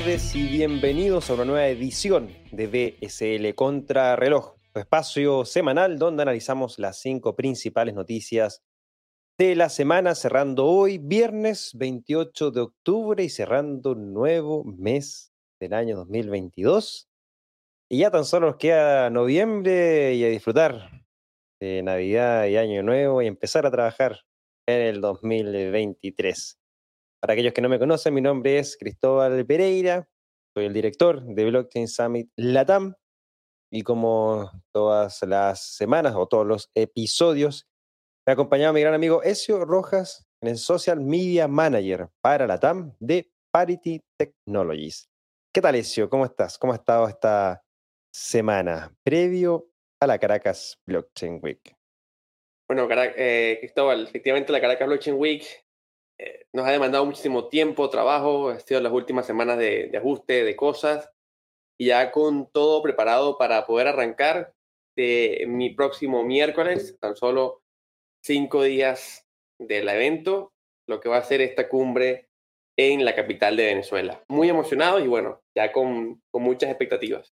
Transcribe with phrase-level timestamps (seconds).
[0.00, 6.78] tardes y bienvenidos a una nueva edición de BSL Contra Reloj, espacio semanal donde analizamos
[6.78, 8.62] las cinco principales noticias
[9.36, 15.96] de la semana, cerrando hoy, viernes 28 de octubre y cerrando nuevo mes del año
[15.96, 17.10] 2022.
[17.90, 21.04] Y ya tan solo nos queda noviembre y a disfrutar
[21.60, 24.20] de Navidad y Año Nuevo y empezar a trabajar
[24.66, 26.59] en el 2023.
[27.20, 30.08] Para aquellos que no me conocen, mi nombre es Cristóbal Pereira,
[30.56, 32.94] soy el director de Blockchain Summit Latam
[33.70, 37.68] y como todas las semanas o todos los episodios,
[38.26, 42.96] me ha acompañado mi gran amigo Ezio Rojas, en el Social Media Manager para Latam
[42.98, 45.10] de Parity Technologies.
[45.54, 46.08] ¿Qué tal, Ezio?
[46.08, 46.56] ¿Cómo estás?
[46.56, 47.62] ¿Cómo ha estado esta
[48.10, 49.68] semana previo
[50.00, 51.76] a la Caracas Blockchain Week?
[52.66, 55.44] Bueno, eh, Cristóbal, efectivamente la Caracas Blockchain Week
[56.22, 60.54] eh, nos ha demandado muchísimo tiempo, trabajo, ha sido las últimas semanas de, ajuste de
[60.54, 61.10] cosas
[61.78, 64.52] y ya con todo preparado para poder arrancar
[64.96, 67.62] de mi próximo miércoles, tan solo
[68.22, 69.26] cinco días
[69.58, 70.52] del evento,
[70.86, 72.28] lo que va a ser esta cumbre
[72.76, 74.22] en la capital de Venezuela.
[74.28, 77.32] Muy emocionado y bueno, ya con, con muchas expectativas.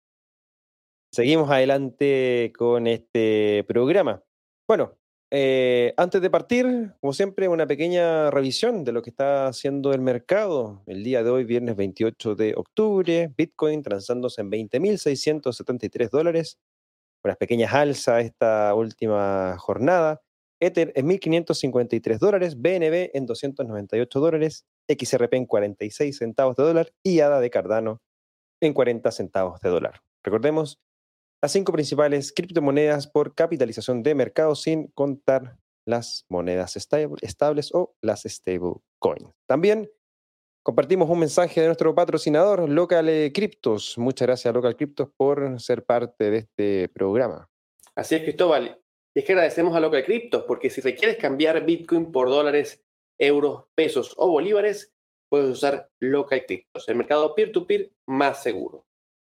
[1.12, 4.24] Seguimos adelante con este programa.
[4.66, 4.98] Bueno,
[5.30, 10.00] eh, antes de partir, como siempre, una pequeña revisión de lo que está haciendo el
[10.00, 10.84] mercado.
[10.86, 16.60] El día de hoy, viernes 28 de octubre, Bitcoin transándose en 20.673 dólares,
[17.24, 20.22] unas pequeñas alzas esta última jornada.
[20.60, 27.20] Ether en 1.553 dólares, BNB en 298 dólares, XRP en 46 centavos de dólar y
[27.20, 28.02] ADA de Cardano
[28.62, 30.02] en 40 centavos de dólar.
[30.24, 30.80] Recordemos,
[31.42, 38.24] las cinco principales criptomonedas por capitalización de mercado sin contar las monedas estables o las
[38.24, 39.30] stable coins.
[39.46, 39.90] También
[40.64, 43.98] compartimos un mensaje de nuestro patrocinador Local Cryptos.
[43.98, 47.50] Muchas gracias Local Cryptos por ser parte de este programa.
[47.96, 48.82] Así es, Cristóbal.
[49.16, 52.84] Y es que agradecemos a Local Cryptos porque si requieres cambiar Bitcoin por dólares,
[53.18, 54.94] euros, pesos o bolívares,
[55.30, 58.87] puedes usar Local Cryptos, el mercado peer-to-peer -peer más seguro.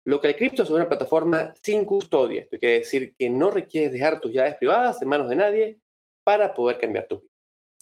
[0.10, 2.42] Local Crypto es una plataforma sin custodia.
[2.42, 5.80] Esto quiere decir que no requieres dejar tus llaves privadas en manos de nadie
[6.24, 7.32] para poder cambiar tu vida.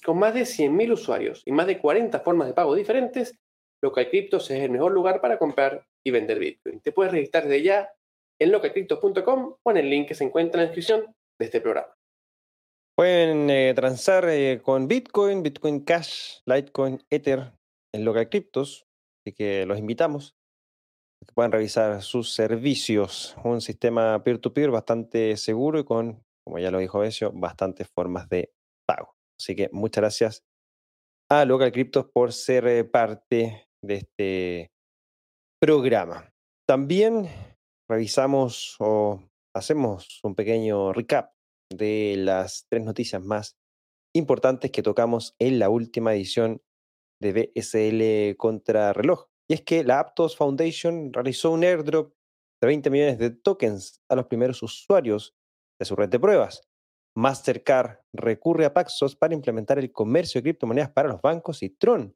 [0.04, 3.34] Con más de 100.000 usuarios y más de 40 formas de pago diferentes,
[3.82, 6.82] Local Crypto es el mejor lugar para comprar y vender Bitcoin.
[6.82, 7.90] Te puedes registrar desde ya
[8.40, 11.06] en localcrypto.com o en el link que se encuentra en la descripción
[11.40, 11.96] de este programa.
[12.98, 17.54] Pueden eh, transar eh, con Bitcoin, Bitcoin Cash, Litecoin, Ether
[17.94, 18.86] en Local Cryptos,
[19.22, 20.37] así que los invitamos
[21.28, 23.36] que puedan revisar sus servicios.
[23.44, 28.52] Un sistema peer-to-peer bastante seguro y con, como ya lo dijo Besio, bastantes formas de
[28.88, 29.14] pago.
[29.40, 30.44] Así que muchas gracias
[31.30, 34.72] a Local Cryptos por ser eh, parte de este
[35.62, 36.32] programa.
[36.68, 37.28] También
[37.90, 39.24] revisamos o
[39.56, 41.32] hacemos un pequeño recap
[41.74, 43.58] de las tres noticias más
[44.16, 46.62] importantes que tocamos en la última edición
[47.22, 49.28] de BSL contra reloj.
[49.50, 52.14] Y es que la Aptos Foundation realizó un airdrop
[52.62, 55.36] de 20 millones de tokens a los primeros usuarios
[55.80, 56.68] de su red de pruebas.
[57.16, 62.16] Mastercard recurre a Paxos para implementar el comercio de criptomonedas para los bancos y Tron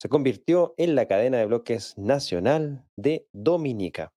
[0.00, 4.12] se convirtió en la cadena de bloques nacional de Dominica.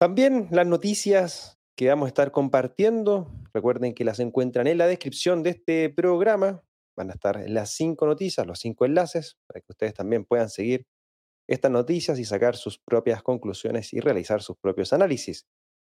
[0.00, 5.42] También las noticias que vamos a estar compartiendo, recuerden que las encuentran en la descripción
[5.42, 6.62] de este programa.
[6.96, 10.86] Van a estar las cinco noticias, los cinco enlaces, para que ustedes también puedan seguir
[11.48, 15.46] estas noticias y sacar sus propias conclusiones y realizar sus propios análisis.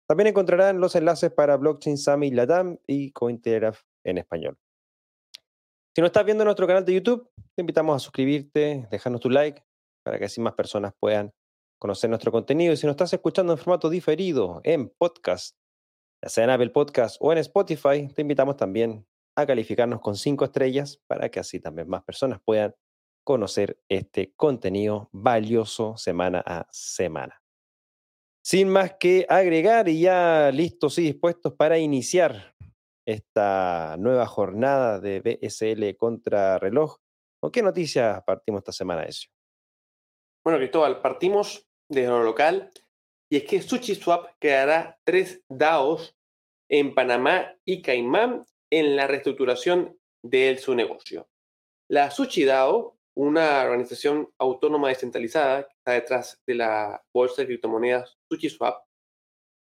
[0.08, 4.58] También encontrarán los enlaces para Blockchain Summit Latam y Cointelegraph en español.
[5.96, 9.64] Si no estás viendo nuestro canal de YouTube, te invitamos a suscribirte, dejarnos tu like
[10.04, 11.32] para que así más personas puedan
[11.80, 12.74] conocer nuestro contenido.
[12.74, 15.56] Y si nos estás escuchando en formato diferido, en podcast,
[16.24, 19.06] ya sea en Apple Podcast o en Spotify, te invitamos también
[19.38, 22.76] a calificarnos con cinco estrellas para que así también más personas puedan
[23.24, 27.42] conocer este contenido valioso semana a semana.
[28.44, 32.56] Sin más que agregar y ya listos y dispuestos para iniciar
[33.06, 36.98] esta nueva jornada de BSL contra reloj.
[37.40, 39.30] ¿Con qué noticias partimos esta semana, Ezio?
[40.44, 42.72] Bueno, Cristóbal, partimos de lo local
[43.30, 46.16] y es que SushiSwap creará tres DAOs
[46.70, 51.30] en Panamá y Caimán en la reestructuración de su negocio.
[51.90, 58.84] La SushiDAO una organización autónoma descentralizada que está detrás de la bolsa de criptomonedas SushiSwap,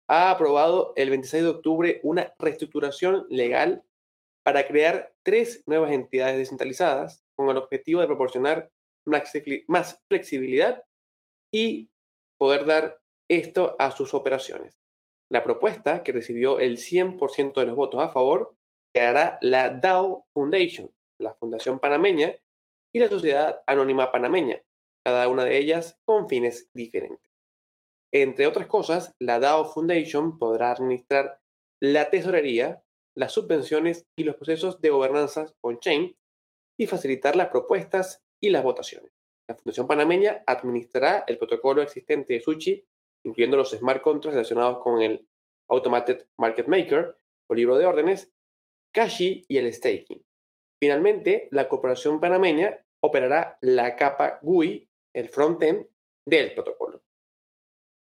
[0.08, 3.84] ha aprobado el 26 de octubre una reestructuración legal
[4.44, 8.72] para crear tres nuevas entidades descentralizadas con el objetivo de proporcionar
[9.06, 10.84] más flexibilidad
[11.54, 11.90] y
[12.38, 14.78] poder dar esto a sus operaciones.
[15.30, 18.56] La propuesta, que recibió el 100% de los votos a favor,
[18.94, 22.36] creará la DAO Foundation, la Fundación Panameña,
[22.94, 24.62] y la Sociedad Anónima Panameña,
[25.06, 27.32] cada una de ellas con fines diferentes.
[28.14, 31.40] Entre otras cosas, la DAO Foundation podrá administrar
[31.82, 32.84] la tesorería,
[33.16, 36.16] las subvenciones y los procesos de gobernanza on-chain
[36.78, 39.12] y facilitar las propuestas y las votaciones.
[39.48, 42.86] La Fundación Panameña administrará el protocolo existente de Suchi,
[43.24, 45.28] incluyendo los smart contracts relacionados con el
[45.70, 47.18] Automated Market Maker
[47.50, 48.32] o libro de órdenes,
[48.94, 50.24] Cashi y el staking.
[50.82, 55.86] Finalmente, la Corporación Panameña operará la capa GUI, el frontend
[56.28, 57.04] del protocolo.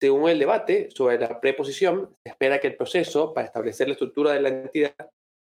[0.01, 4.31] Según el debate sobre la preposición, se espera que el proceso para establecer la estructura
[4.31, 5.11] de la entidad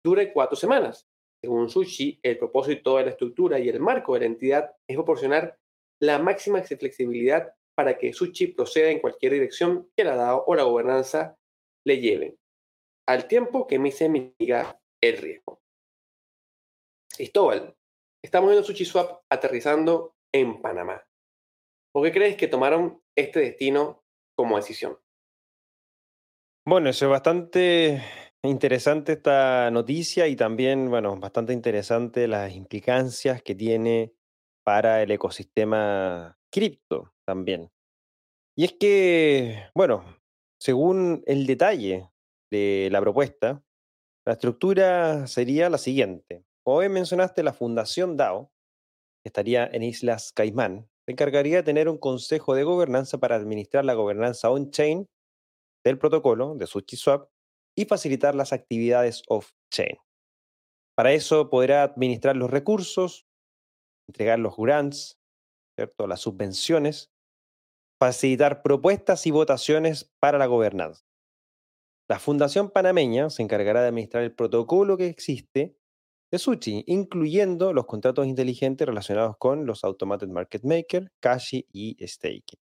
[0.04, 1.08] dure cuatro semanas.
[1.42, 5.58] Según Sushi, el propósito de la estructura y el marco de la entidad es proporcionar
[6.02, 10.64] la máxima flexibilidad para que Sushi proceda en cualquier dirección que la DAO o la
[10.64, 11.38] gobernanza
[11.86, 12.38] le lleven,
[13.08, 15.63] al tiempo que se mitiga el riesgo.
[17.16, 17.76] Cristóbal,
[18.24, 21.04] estamos viendo SushiSwap aterrizando en Panamá.
[21.92, 24.04] ¿Por qué crees que tomaron este destino
[24.36, 24.98] como decisión.
[26.66, 28.02] Bueno, eso es bastante
[28.44, 34.14] interesante esta noticia y también, bueno, bastante interesante las implicancias que tiene
[34.64, 37.70] para el ecosistema cripto también.
[38.56, 40.22] Y es que, bueno,
[40.60, 42.10] según el detalle
[42.52, 43.62] de la propuesta,
[44.26, 46.46] la estructura sería la siguiente.
[46.66, 48.52] Como bien mencionaste, la Fundación DAO,
[49.24, 53.84] que estaría en Islas Caimán, se encargaría de tener un consejo de gobernanza para administrar
[53.84, 55.06] la gobernanza on-chain
[55.84, 57.30] del protocolo de SushiSwap
[57.78, 59.98] y facilitar las actividades off-chain.
[60.96, 63.26] Para eso podrá administrar los recursos,
[64.08, 65.18] entregar los grants,
[65.78, 66.08] ¿cierto?
[66.08, 67.12] las subvenciones,
[68.00, 71.04] facilitar propuestas y votaciones para la gobernanza.
[72.10, 75.78] La Fundación Panameña se encargará de administrar el protocolo que existe
[76.34, 82.60] de Suchi, incluyendo los contratos inteligentes relacionados con los Automated Market Maker, Cashi y Staking.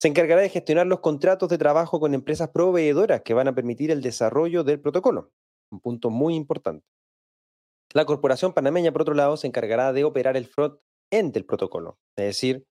[0.00, 3.90] Se encargará de gestionar los contratos de trabajo con empresas proveedoras que van a permitir
[3.90, 5.32] el desarrollo del protocolo,
[5.72, 6.86] un punto muy importante.
[7.92, 12.24] La corporación panameña, por otro lado, se encargará de operar el front-end del protocolo, es
[12.24, 12.68] decir,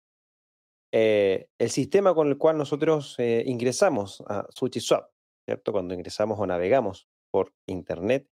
[0.94, 5.12] eh, el sistema con el cual nosotros eh, ingresamos a SushiSwap,
[5.46, 5.74] ¿cierto?
[5.74, 8.30] Cuando ingresamos o navegamos por Internet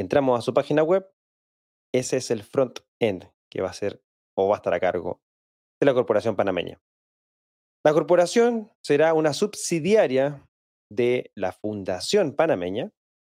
[0.00, 1.10] entramos a su página web,
[1.94, 4.02] ese es el front-end que va a ser
[4.36, 5.20] o va a estar a cargo
[5.80, 6.80] de la corporación panameña.
[7.84, 10.44] La corporación será una subsidiaria
[10.90, 12.90] de la Fundación Panameña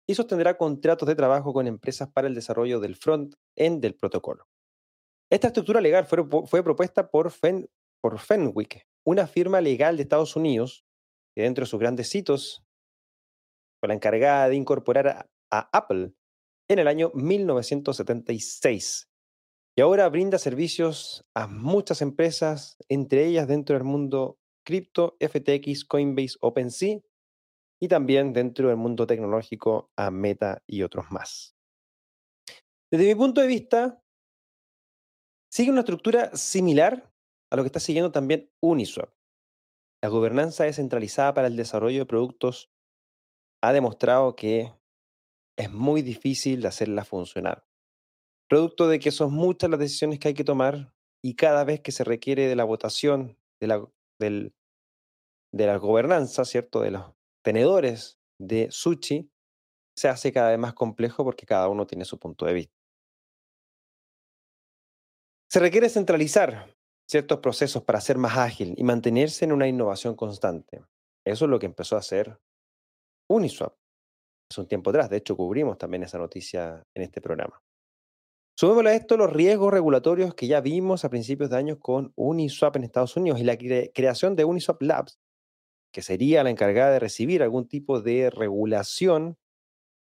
[0.08, 4.44] y sostendrá contratos de trabajo con empresas para el desarrollo del front-end del protocolo.
[5.30, 7.32] Esta estructura legal fue, propuesta por,
[8.02, 10.84] por Fenwick, una firma legal de Estados Unidos
[11.34, 12.62] que dentro de sus grandes hitos
[13.80, 16.12] fue la encargada de incorporar a Apple
[16.72, 19.08] en el año 1976
[19.76, 26.36] y ahora brinda servicios a muchas empresas, entre ellas dentro del mundo cripto, FTX, Coinbase,
[26.40, 27.00] OpenSea
[27.80, 31.56] y también dentro del mundo tecnológico a Meta y otros más.
[32.92, 34.02] Desde mi punto de vista,
[35.50, 37.10] sigue una estructura similar
[37.50, 39.10] a lo que está siguiendo también Uniswap.
[40.02, 42.70] La gobernanza descentralizada para el desarrollo de productos
[43.62, 44.72] ha demostrado que
[45.62, 47.66] es muy difícil hacerla funcionar.
[48.48, 51.92] Producto de que son muchas las decisiones que hay que tomar y cada vez que
[51.92, 53.88] se requiere de la votación de la,
[54.18, 56.80] de la gobernanza, ¿cierto?
[56.80, 59.30] De los tenedores de sushi,
[59.96, 62.74] se hace cada vez más complejo porque cada uno tiene su punto de vista.
[65.50, 66.74] Se requiere centralizar
[67.08, 70.82] ciertos procesos para ser más ágil y mantenerse en una innovación constante.
[71.24, 72.40] Eso es lo que empezó a hacer
[73.28, 73.81] Uniswap
[74.52, 75.10] hace un tiempo atrás.
[75.10, 77.60] De hecho, cubrimos también esa noticia en este programa.
[78.58, 82.76] Subémosle a esto los riesgos regulatorios que ya vimos a principios de año con Uniswap
[82.76, 85.18] en Estados Unidos y la creación de Uniswap Labs,
[85.92, 89.38] que sería la encargada de recibir algún tipo de regulación,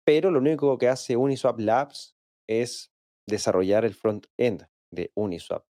[0.04, 2.16] pero lo único que hace Uniswap Labs
[2.48, 2.92] es
[3.28, 5.66] desarrollar el front-end de Uniswap.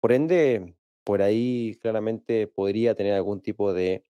[0.00, 4.04] Por ende, por ahí claramente podría tener algún tipo de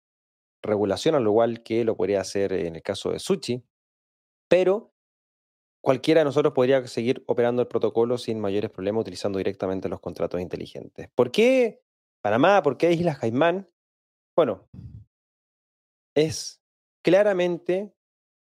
[0.62, 3.64] regulación, al igual que lo podría hacer en el caso de Sushi,
[4.48, 4.94] pero
[5.84, 10.40] cualquiera de nosotros podría seguir operando el protocolo sin mayores problemas utilizando directamente los contratos
[10.40, 11.10] inteligentes.
[11.14, 11.82] ¿Por qué
[12.22, 12.64] Panamá?
[12.64, 13.70] ¿Por qué Islas Caimán?
[14.36, 14.68] Bueno,
[16.16, 16.62] es
[17.04, 17.94] claramente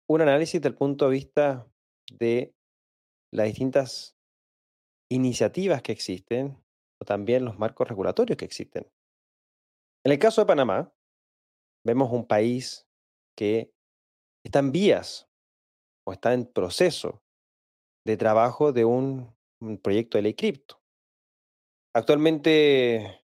[0.07, 1.67] un análisis del punto de vista
[2.11, 2.55] de
[3.31, 4.15] las distintas
[5.09, 6.63] iniciativas que existen
[7.01, 8.87] o también los marcos regulatorios que existen.
[10.05, 10.93] En el caso de Panamá,
[11.83, 12.87] vemos un país
[13.35, 13.73] que
[14.43, 15.29] está en vías
[16.05, 17.21] o está en proceso
[18.05, 19.33] de trabajo de un,
[19.81, 20.81] proyecto de ley cripto.
[21.95, 23.21] Actualmente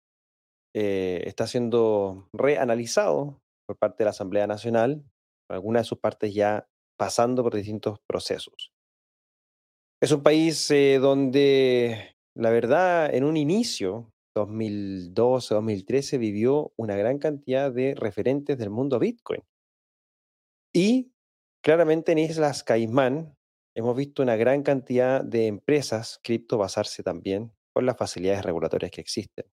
[0.76, 5.04] eh, está siendo reanalizado por parte de la Asamblea Nacional,
[5.50, 8.72] algunas de sus partes ya pasando por distintos procesos.
[10.02, 17.18] Es un país eh, donde, la verdad, en un inicio, 2012, 2013, vivió una gran
[17.18, 19.42] cantidad de referentes del mundo Bitcoin.
[20.72, 21.12] Y
[21.68, 23.36] claramente en Islas Caimán
[23.76, 29.02] hemos visto una gran cantidad de empresas cripto basarse también por las facilidades regulatorias que
[29.02, 29.52] existen.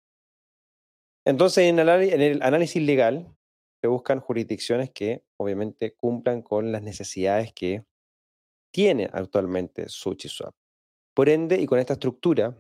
[1.27, 3.37] Entonces, en el análisis legal
[3.83, 7.85] se buscan jurisdicciones que obviamente cumplan con las necesidades que
[8.73, 10.55] tiene actualmente SushiSwap.
[11.17, 12.57] Por ende, y con esta estructura,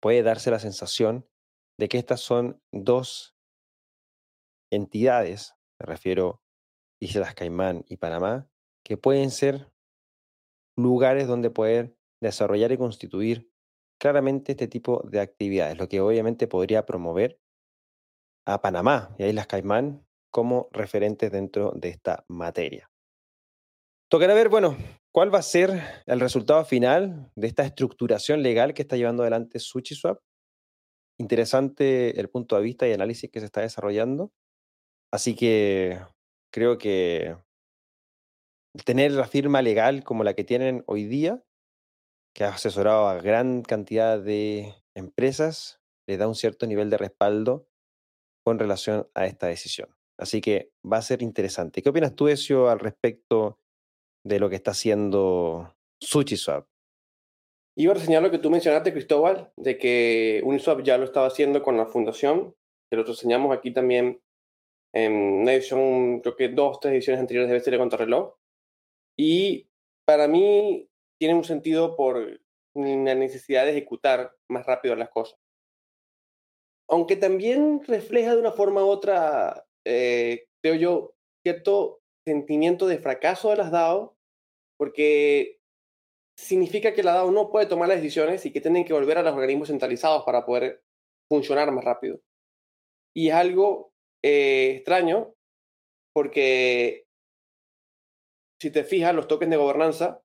[0.00, 1.28] puede darse la sensación
[1.78, 3.36] de que estas son dos
[4.72, 6.40] entidades, me refiero
[7.00, 8.48] Islas Caimán y Panamá,
[8.84, 9.70] que pueden ser
[10.76, 13.50] lugares donde poder desarrollar y constituir
[13.98, 17.40] claramente este tipo de actividades, lo que obviamente podría promover
[18.46, 22.90] a Panamá y a Islas Caimán como referentes dentro de esta materia.
[24.08, 24.76] Tocará ver, bueno,
[25.12, 29.58] cuál va a ser el resultado final de esta estructuración legal que está llevando adelante
[29.58, 30.20] SushiSwap.
[31.18, 34.30] Interesante el punto de vista y análisis que se está desarrollando.
[35.10, 35.98] Así que
[36.52, 37.36] creo que
[38.84, 41.42] tener la firma legal como la que tienen hoy día,
[42.34, 47.66] que ha asesorado a gran cantidad de empresas, le da un cierto nivel de respaldo
[48.44, 49.96] con relación a esta decisión.
[50.18, 51.82] Así que va a ser interesante.
[51.82, 53.58] ¿Qué opinas tú, Ezio, al respecto
[54.24, 56.66] de lo que está haciendo SushiSwap?
[57.78, 61.62] Iba a señalar lo que tú mencionaste, Cristóbal, de que Uniswap ya lo estaba haciendo
[61.62, 62.54] con la fundación,
[62.90, 64.22] que lo enseñamos aquí también
[64.96, 68.34] en una edición, creo que dos, tres ediciones anteriores de BCL Contrarreloj.
[69.18, 69.68] Y
[70.06, 70.88] para mí
[71.18, 72.40] tiene un sentido por
[72.74, 75.38] la necesidad de ejecutar más rápido las cosas
[76.88, 83.50] aunque también refleja de una forma u otra, eh, creo yo, cierto sentimiento de fracaso
[83.50, 84.16] de las DAO,
[84.78, 85.58] porque
[86.38, 89.22] significa que la DAO no puede tomar las decisiones y que tienen que volver a
[89.22, 90.82] los organismos centralizados para poder
[91.30, 92.20] funcionar más rápido.
[93.14, 93.92] Y es algo
[94.28, 95.36] eh, extraño,
[96.12, 97.06] porque
[98.60, 100.20] si te fijas, los tokens de gobernanza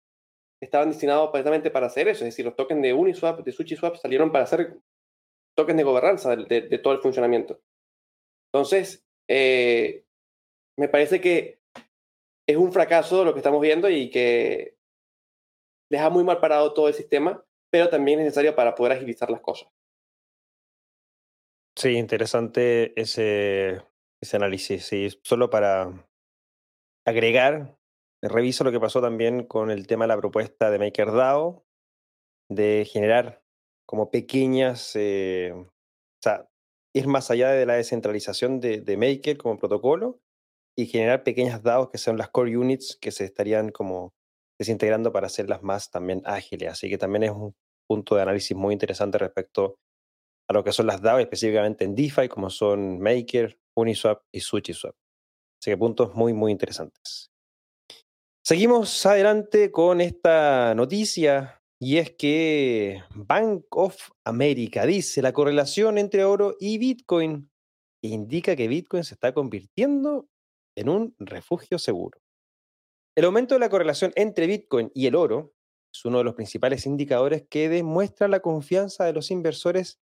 [0.59, 4.31] estaban destinados precisamente para hacer eso, es decir, los tokens de Uniswap, de SushiSwap salieron
[4.31, 4.79] para hacer
[5.55, 7.61] tokens de gobernanza de, todo el funcionamiento.
[8.51, 10.03] Entonces, eh,
[10.79, 11.59] me parece que
[12.49, 14.77] es un fracaso lo que estamos viendo y que
[15.91, 19.41] deja muy mal parado todo el sistema, pero también es necesario para poder agilizar las
[19.41, 19.69] cosas.
[21.75, 23.81] Sí, interesante ese,
[24.21, 24.85] ese análisis.
[24.85, 26.07] Sí, solo para
[27.05, 27.77] agregar,
[28.21, 31.65] reviso lo que pasó también con el tema de la propuesta de MakerDAO
[32.49, 33.41] de generar
[33.85, 35.69] como pequeñas, eh, o
[36.21, 36.47] sea,
[36.93, 40.19] ir más allá de la descentralización de, Maker como protocolo
[40.77, 44.13] y generar pequeñas DAOs que son las core units que se estarían como
[44.59, 46.69] desintegrando para hacerlas más también ágiles.
[46.69, 47.55] Así que también es un
[47.87, 49.77] punto de análisis muy interesante respecto
[50.49, 54.95] a lo que son las DAOs, específicamente en DeFi, como son Maker, Uniswap y SushiSwap.
[55.61, 57.31] Así que puntos muy, muy interesantes.
[58.43, 66.23] Seguimos adelante con esta noticia y es que Bank of America dice la correlación entre
[66.23, 67.51] oro y Bitcoin
[68.01, 70.27] indica que Bitcoin se está convirtiendo
[70.75, 72.19] en un refugio seguro.
[73.15, 75.53] El aumento de la correlación entre Bitcoin y el oro
[75.93, 79.99] es uno de los principales indicadores que demuestra la confianza de los inversores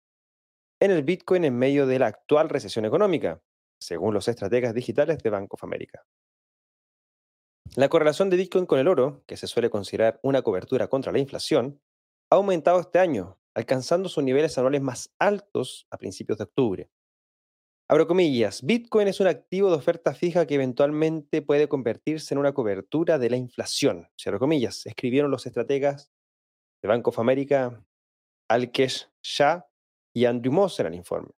[0.82, 3.42] en el Bitcoin en medio de la actual recesión económica,
[3.80, 6.06] según los estrategas digitales de Bank of America.
[7.76, 11.20] La correlación de Bitcoin con el oro, que se suele considerar una cobertura contra la
[11.20, 11.82] inflación,
[12.32, 16.90] ha aumentado este año, alcanzando sus niveles anuales más altos a principios de octubre.
[17.90, 22.54] Abro comillas, Bitcoin es un activo de oferta fija que eventualmente puede convertirse en una
[22.54, 24.10] cobertura de la inflación.
[24.20, 26.12] Cierro comillas, escribieron los estrategas
[26.82, 27.82] de Bank of America,
[28.50, 29.66] Alkesh Shah
[30.14, 31.32] y Andrew Moss en el informe.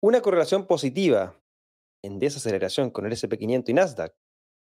[0.00, 1.40] Una correlación positiva
[2.04, 4.14] en desaceleración con el SP500 y Nasdaq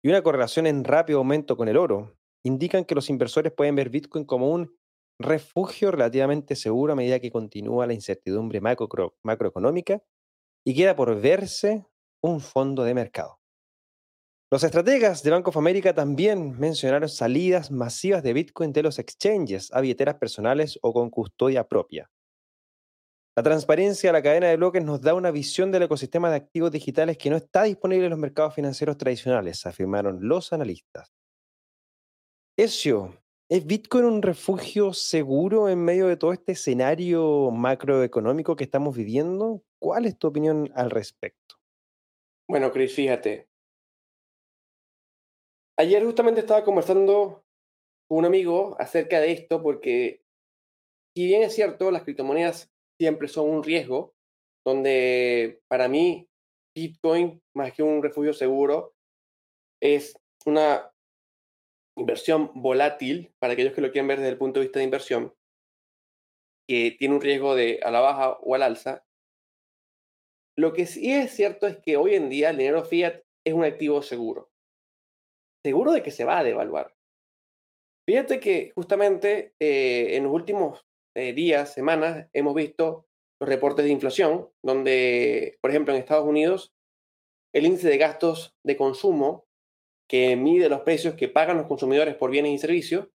[0.04, 3.90] y una correlación en rápido aumento con el oro indican que los inversores pueden ver
[3.90, 4.78] Bitcoin como un
[5.20, 10.04] refugio relativamente seguro a medida que continúa la incertidumbre macro, macroeconómica
[10.66, 11.86] y queda por verse
[12.22, 13.40] un fondo de mercado.
[14.52, 19.72] Los estrategas de Bank of America también mencionaron salidas masivas de Bitcoin de los exchanges
[19.74, 22.12] a billeteras personales o con custodia propia.
[23.36, 26.72] La transparencia de la cadena de bloques nos da una visión del ecosistema de activos
[26.72, 31.12] digitales que no está disponible en los mercados financieros tradicionales, afirmaron los analistas.
[32.56, 33.18] Ezio,
[33.50, 39.64] ¿es Bitcoin un refugio seguro en medio de todo este escenario macroeconómico que estamos viviendo?
[39.80, 41.56] ¿Cuál es tu opinión al respecto?
[42.48, 43.50] Bueno, Chris, fíjate.
[45.80, 47.44] Ayer justamente estaba conversando
[48.08, 50.24] con un amigo acerca de esto porque
[51.16, 52.73] si bien es cierto, las criptomonedas
[53.04, 54.14] siempre son un riesgo,
[54.66, 56.30] donde para mí
[56.74, 58.96] Bitcoin, más que un refugio seguro,
[59.82, 60.90] es una
[61.98, 65.36] inversión volátil, para aquellos que lo quieran ver desde el punto de vista de inversión,
[66.66, 69.04] que tiene un riesgo de a la baja o al alza.
[70.58, 73.66] Lo que sí es cierto es que hoy en día el dinero fiat es un
[73.66, 74.50] activo seguro.
[75.62, 76.96] Seguro de que se va a devaluar.
[78.08, 83.08] Fíjate que justamente eh, en los últimos eh, días, semanas, hemos visto
[83.40, 86.74] los reportes de inflación, donde, por ejemplo, en Estados Unidos,
[87.54, 89.46] el índice de gastos de consumo,
[90.10, 93.10] que mide los precios que pagan los consumidores por bienes y servicios,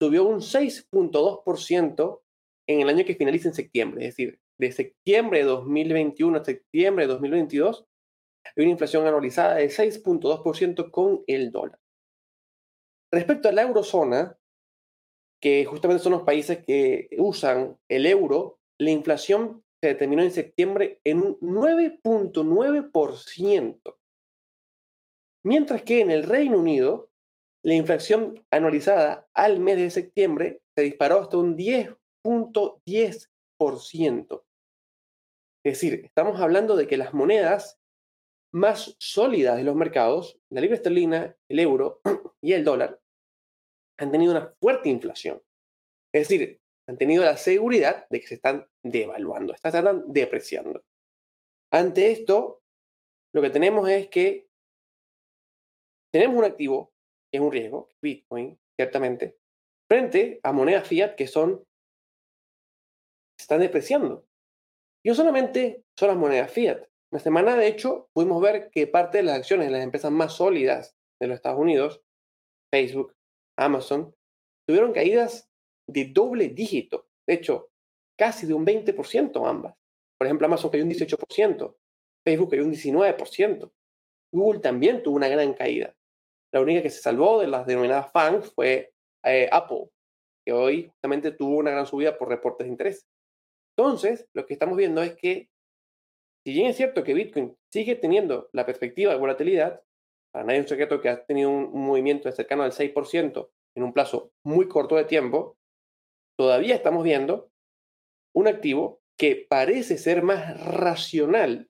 [0.00, 2.22] subió un 6.2%
[2.66, 4.06] en el año que finaliza en septiembre.
[4.06, 7.86] Es decir, de septiembre de 2021 a septiembre de 2022,
[8.44, 11.80] hay una inflación anualizada de 6.2% con el dólar.
[13.12, 14.38] Respecto a la eurozona,
[15.44, 21.02] que justamente son los países que usan el euro, la inflación se determinó en septiembre
[21.04, 23.96] en un 9.9%.
[25.44, 27.10] Mientras que en el Reino Unido,
[27.62, 34.44] la inflación anualizada al mes de septiembre se disparó hasta un 10.10%.
[35.62, 37.78] Es decir, estamos hablando de que las monedas
[38.50, 42.00] más sólidas de los mercados, la libra esterlina, el euro
[42.40, 42.98] y el dólar,
[43.98, 45.42] han tenido una fuerte inflación.
[46.12, 50.84] Es decir, han tenido la seguridad de que se están devaluando, están depreciando.
[51.72, 52.62] Ante esto,
[53.34, 54.46] lo que tenemos es que
[56.12, 56.92] tenemos un activo,
[57.30, 59.36] que es un riesgo, Bitcoin, ciertamente,
[59.88, 61.64] frente a monedas fiat que son,
[63.38, 64.24] están depreciando.
[65.04, 66.86] Y no solamente son las monedas fiat.
[67.12, 70.34] La semana, de hecho, pudimos ver que parte de las acciones de las empresas más
[70.34, 72.02] sólidas de los Estados Unidos,
[72.72, 73.13] Facebook,
[73.56, 74.14] Amazon,
[74.66, 75.50] tuvieron caídas
[75.86, 77.08] de doble dígito.
[77.26, 77.70] De hecho,
[78.18, 79.74] casi de un 20% ambas.
[80.18, 81.76] Por ejemplo, Amazon cayó un 18%,
[82.24, 83.72] Facebook cayó un 19%.
[84.32, 85.94] Google también tuvo una gran caída.
[86.52, 88.92] La única que se salvó de las denominadas FANG fue
[89.24, 89.88] eh, Apple,
[90.44, 93.06] que hoy justamente tuvo una gran subida por reportes de interés.
[93.76, 95.48] Entonces, lo que estamos viendo es que,
[96.44, 99.82] si bien es cierto que Bitcoin sigue teniendo la perspectiva de volatilidad,
[100.34, 103.92] para nadie un secreto que ha tenido un, movimiento de cercano al 6% en un
[103.92, 105.56] plazo muy corto de tiempo,
[106.36, 107.52] todavía estamos viendo
[108.34, 111.68] un activo que parece ser más racional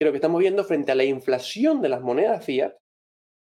[0.00, 2.74] que lo que estamos viendo frente a la inflación de las monedas fiat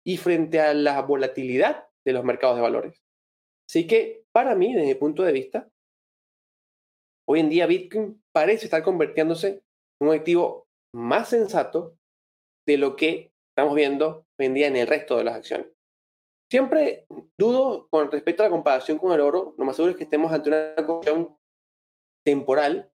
[0.07, 3.03] y frente a la volatilidad de los mercados de valores.
[3.67, 5.71] Así que, para mí, desde mi punto de vista,
[7.27, 9.63] hoy en día Bitcoin parece estar convirtiéndose
[10.01, 11.97] en un activo más sensato
[12.67, 15.67] de lo que estamos viendo hoy en en el resto de las acciones.
[16.51, 17.07] Siempre
[17.39, 19.55] dudo con respecto a la comparación con el oro.
[19.57, 21.37] Lo más seguro es que estemos ante una correlación
[22.25, 22.91] temporal,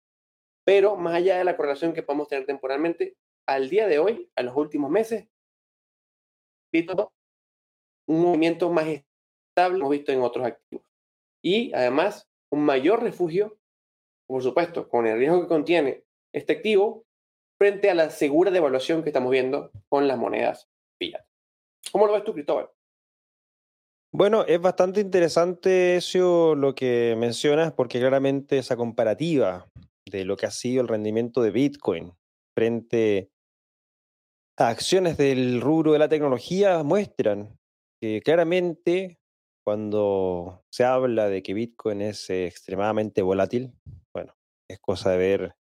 [0.64, 4.42] pero más allá de la correlación que podemos tener temporalmente, al día de hoy, a
[4.42, 5.28] los últimos meses,
[8.06, 10.84] un movimiento más estable hemos visto en otros activos.
[11.42, 13.58] Y además, un mayor refugio,
[14.26, 17.04] por supuesto, con el riesgo que contiene este activo,
[17.58, 21.24] frente a la segura devaluación que estamos viendo con las monedas fiat.
[21.92, 22.68] ¿Cómo lo ves tú, Cristóbal?
[24.12, 29.66] Bueno, es bastante interesante eso lo que mencionas, porque claramente esa comparativa
[30.06, 32.12] de lo que ha sido el rendimiento de Bitcoin
[32.56, 33.30] frente
[34.56, 37.58] a acciones del rubro de la tecnología muestran
[38.00, 39.18] que claramente
[39.64, 43.72] cuando se habla de que Bitcoin es extremadamente volátil,
[44.14, 44.36] bueno,
[44.70, 45.56] es cosa de ver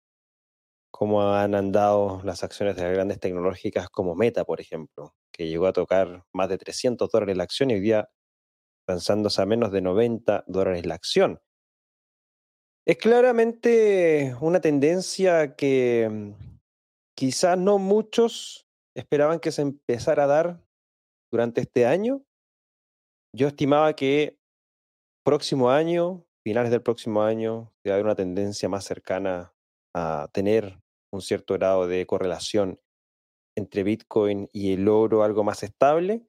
[0.91, 5.67] cómo han andado las acciones de las grandes tecnológicas como Meta, por ejemplo, que llegó
[5.67, 8.11] a tocar más de 300 dólares la acción y hoy día
[8.89, 11.41] lanzándose a menos de 90 dólares la acción.
[12.87, 16.59] Es claramente una tendencia que mm,
[17.15, 20.61] quizás no muchos esperaban que se empezara a dar
[21.31, 22.25] durante este año.
[23.33, 24.39] Yo estimaba que
[25.25, 29.53] próximo año, finales del próximo año, iba a haber una tendencia más cercana
[29.95, 30.81] a tener
[31.13, 32.81] un cierto grado de correlación
[33.57, 36.27] entre Bitcoin y el oro algo más estable.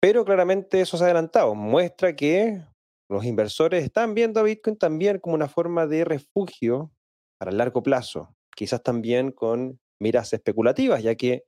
[0.00, 1.54] Pero claramente eso se ha adelantado.
[1.54, 2.62] Muestra que
[3.08, 6.90] los inversores están viendo a Bitcoin también como una forma de refugio
[7.38, 11.44] para el largo plazo, quizás también con miras especulativas, ya que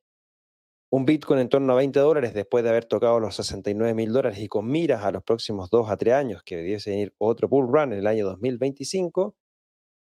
[0.92, 4.38] un Bitcoin en torno a 20 dólares después de haber tocado los 69 mil dólares
[4.38, 7.66] y con miras a los próximos 2 a 3 años, que debiese ir otro bull
[7.66, 9.34] run en el año 2025,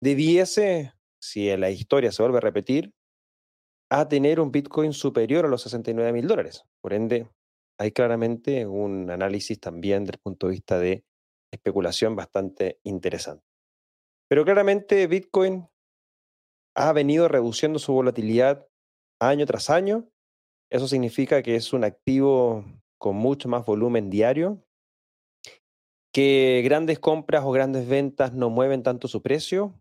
[0.02, 0.94] debiese,
[1.32, 2.94] si la historia se vuelve a repetir,
[3.90, 6.64] a tener un Bitcoin superior a los 69 mil dólares.
[6.82, 7.30] Por ende,
[7.80, 11.04] hay claramente un análisis también desde el punto de vista de
[11.52, 13.46] especulación bastante interesante.
[14.30, 15.68] Pero claramente Bitcoin
[16.76, 18.68] ha venido reduciendo su volatilidad
[19.20, 20.10] año tras año.
[20.70, 22.66] Eso significa que es un activo
[22.98, 24.64] con mucho más volumen diario,
[26.12, 29.80] que grandes compras o grandes ventas no mueven tanto su precio.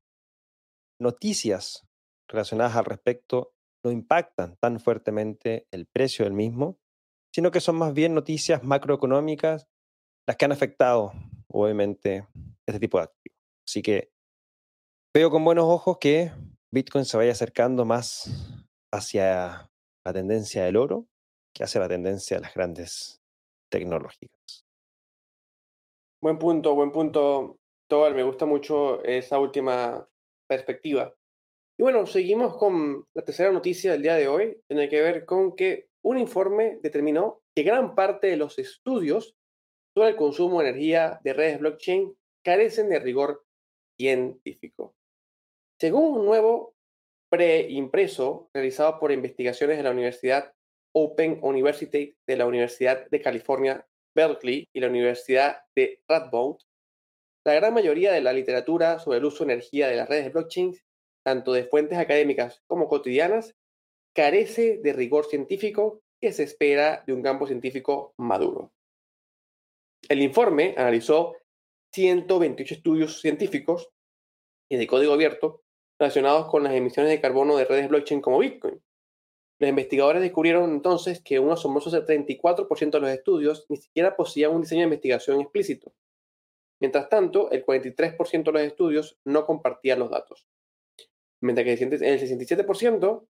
[0.99, 1.87] Noticias
[2.29, 3.55] relacionadas al respecto
[3.85, 6.79] no impactan tan fuertemente el precio del mismo,
[7.35, 9.69] sino que son más bien noticias macroeconómicas
[10.27, 11.13] las que han afectado,
[11.49, 12.27] obviamente,
[12.67, 13.39] este tipo de activos.
[13.69, 14.11] Así que
[15.15, 16.33] veo con buenos ojos que
[16.73, 19.71] Bitcoin se vaya acercando más hacia
[20.05, 21.07] la tendencia del oro
[21.55, 23.23] que hacia la tendencia de las grandes
[23.71, 24.67] tecnológicas.
[26.23, 28.15] Buen punto, buen punto, Toal.
[28.15, 30.07] Me gusta mucho esa última
[30.49, 31.15] perspectiva.
[31.79, 34.59] Y bueno, seguimos con la tercera noticia del día de hoy.
[34.67, 39.37] Tiene que ver con que un informe determinó que gran parte de los estudios
[39.95, 43.45] sobre el consumo de energía de redes blockchain carecen de rigor
[43.99, 44.95] científico.
[45.81, 46.75] Según un nuevo
[47.31, 50.53] preimpreso realizado por investigaciones de la Universidad
[50.95, 56.57] Open University de la Universidad de California, Berkeley y la Universidad de Radboud,
[57.47, 60.77] la gran mayoría de la literatura sobre el uso de energía de las redes blockchain
[61.27, 63.57] tanto de fuentes académicas como cotidianas,
[64.15, 68.73] carece de rigor científico que se espera de un campo científico maduro.
[70.09, 71.35] El informe analizó
[71.93, 73.91] 128 estudios científicos
[74.71, 75.65] y de código abierto
[75.99, 78.81] relacionados con las emisiones de carbono de redes blockchain como Bitcoin.
[79.59, 84.63] Los investigadores descubrieron entonces que un asombroso 34% de los estudios ni siquiera poseían un
[84.63, 85.93] diseño de investigación explícito.
[86.81, 90.47] Mientras tanto, el 43% de los estudios no compartían los datos
[91.41, 93.27] mientras que el 67%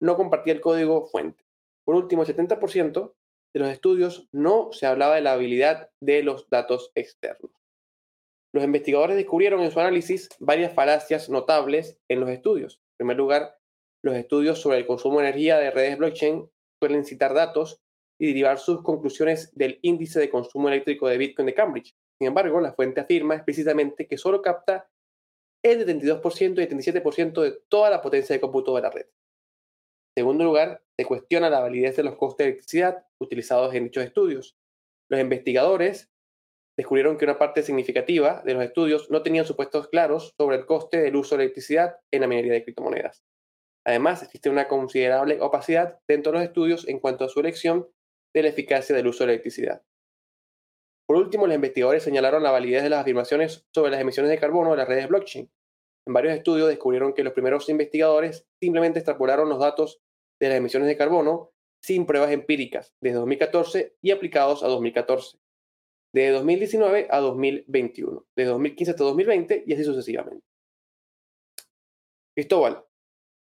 [0.00, 1.44] no compartía el código fuente.
[1.84, 3.14] Por último, el 70%
[3.54, 7.52] de los estudios no se hablaba de la habilidad de los datos externos.
[8.52, 12.80] Los investigadores descubrieron en su análisis varias falacias notables en los estudios.
[12.92, 13.58] En primer lugar,
[14.02, 16.48] los estudios sobre el consumo de energía de redes blockchain
[16.80, 17.80] suelen citar datos
[18.18, 21.96] y derivar sus conclusiones del índice de consumo eléctrico de Bitcoin de Cambridge.
[22.18, 24.88] Sin embargo, la fuente afirma explícitamente que solo capta
[25.64, 29.06] el 72% y 77% de toda la potencia de cómputo de la red.
[30.16, 34.04] En segundo lugar, se cuestiona la validez de los costes de electricidad utilizados en dichos
[34.04, 34.56] estudios.
[35.10, 36.12] Los investigadores
[36.76, 40.98] descubrieron que una parte significativa de los estudios no tenían supuestos claros sobre el coste
[40.98, 43.24] del uso de electricidad en la minería de criptomonedas.
[43.86, 47.88] Además, existe una considerable opacidad dentro de los estudios en cuanto a su elección
[48.34, 49.82] de la eficacia del uso de electricidad.
[51.06, 54.70] Por último, los investigadores señalaron la validez de las afirmaciones sobre las emisiones de carbono
[54.70, 55.50] de las redes blockchain.
[56.06, 60.00] En varios estudios descubrieron que los primeros investigadores simplemente extrapolaron los datos
[60.40, 65.38] de las emisiones de carbono sin pruebas empíricas desde 2014 y aplicados a 2014,
[66.14, 70.46] de 2019 a 2021, de 2015 hasta 2020 y así sucesivamente.
[72.34, 72.84] Cristóbal,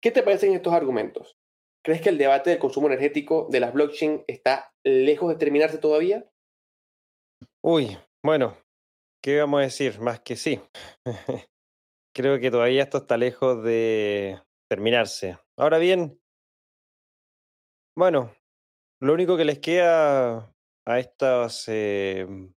[0.02, 1.38] ¿qué te parecen estos argumentos?
[1.82, 6.28] ¿Crees que el debate del consumo energético de las blockchain está lejos de terminarse todavía?
[7.62, 8.56] Uy, bueno,
[9.22, 10.00] ¿qué vamos a decir?
[10.00, 10.60] Más que sí.
[12.14, 15.38] Creo que todavía esto está lejos de terminarse.
[15.56, 16.20] Ahora bien,
[17.96, 18.32] bueno,
[19.00, 20.54] lo único que les queda
[20.86, 22.54] a estos, em,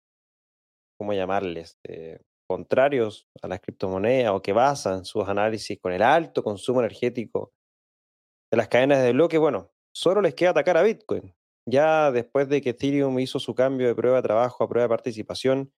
[0.98, 1.78] ¿cómo llamarles?
[1.88, 7.54] Eh, contrarios a las criptomonedas o que basan sus análisis con el alto consumo energético
[8.52, 11.34] de las cadenas de bloque, bueno, solo les queda atacar a Bitcoin.
[11.70, 14.90] Ya después de que Ethereum hizo su cambio de prueba de trabajo a prueba de
[14.90, 15.72] participación,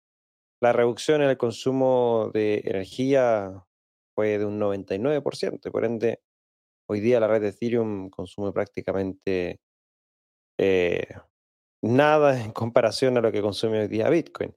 [0.60, 3.64] la reducción en el consumo de energía
[4.14, 5.70] fue de un 99%.
[5.70, 6.20] Por ende,
[6.88, 9.60] hoy día la red de Ethereum consume prácticamente
[10.58, 11.06] eh,
[11.82, 14.54] nada en comparación a lo que consume hoy día Bitcoin.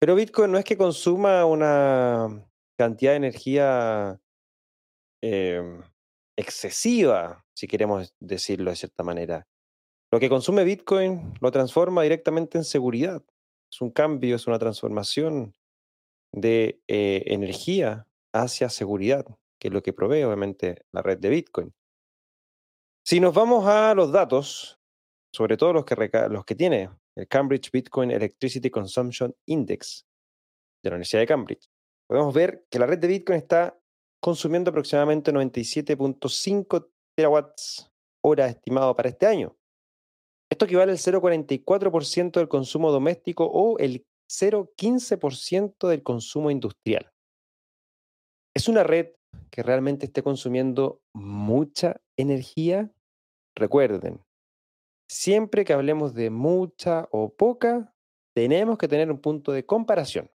[0.00, 2.28] Pero Bitcoin no es que consuma una
[2.78, 4.20] cantidad de energía
[5.22, 5.82] em,
[6.36, 9.46] excesiva, si queremos decirlo de cierta manera.
[10.12, 13.22] Lo que consume Bitcoin lo transforma directamente en seguridad.
[13.72, 15.54] Es un cambio, es una transformación
[16.32, 19.24] de eh, energía hacia seguridad,
[19.58, 21.74] que es lo que provee obviamente la red de Bitcoin.
[23.06, 24.78] Si nos vamos a los datos,
[25.34, 25.96] sobre todo los que,
[26.28, 30.06] los que tiene el Cambridge Bitcoin Electricity Consumption Index
[30.84, 31.70] de la Universidad de Cambridge,
[32.06, 33.78] podemos ver que la red de Bitcoin está
[34.22, 37.90] consumiendo aproximadamente 97.5 terawatts
[38.22, 39.56] hora estimado para este año.
[40.52, 47.10] Esto equivale al 0,44% del consumo doméstico o el 0,15% del consumo industrial.
[48.54, 49.14] ¿Es una red
[49.50, 52.92] que realmente esté consumiendo mucha energía?
[53.56, 54.22] Recuerden,
[55.08, 57.94] siempre que hablemos de mucha o poca,
[58.34, 60.30] tenemos que tener un punto de comparación.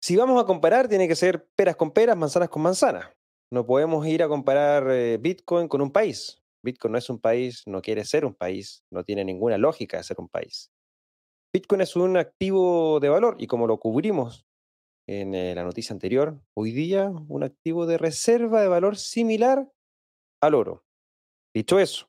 [0.00, 3.10] Si vamos a comparar, tiene que ser peras con peras, manzanas con manzanas.
[3.50, 6.41] No podemos ir a comparar eh, Bitcoin con un país.
[6.62, 10.04] Bitcoin no es un país, no quiere ser un país, no tiene ninguna lógica de
[10.04, 10.70] ser un país.
[11.52, 14.46] Bitcoin es un activo de valor y como lo cubrimos
[15.08, 19.68] en eh, la noticia anterior, hoy día un activo de reserva de valor similar
[20.40, 20.84] al oro.
[21.54, 22.08] Dicho eso,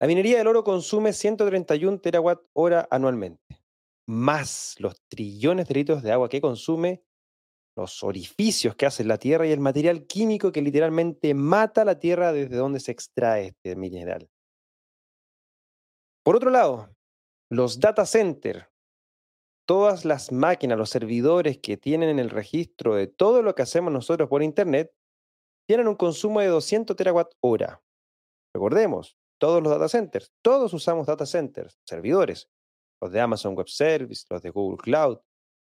[0.00, 3.62] la minería del oro consume 131 terawatt hora anualmente,
[4.06, 7.02] más los trillones de litros de agua que consume,
[7.76, 12.32] los orificios que hace la tierra y el material químico que literalmente mata la tierra
[12.32, 14.28] desde donde se extrae este mineral.
[16.24, 16.88] Por otro lado,
[17.50, 18.66] los data centers,
[19.66, 23.92] todas las máquinas, los servidores que tienen en el registro de todo lo que hacemos
[23.92, 24.92] nosotros por Internet,
[25.68, 27.82] tienen un consumo de 200 terawatt hora.
[28.54, 32.48] Recordemos, todos los data centers, todos usamos data centers, servidores,
[33.02, 35.18] los de Amazon Web Service, los de Google Cloud,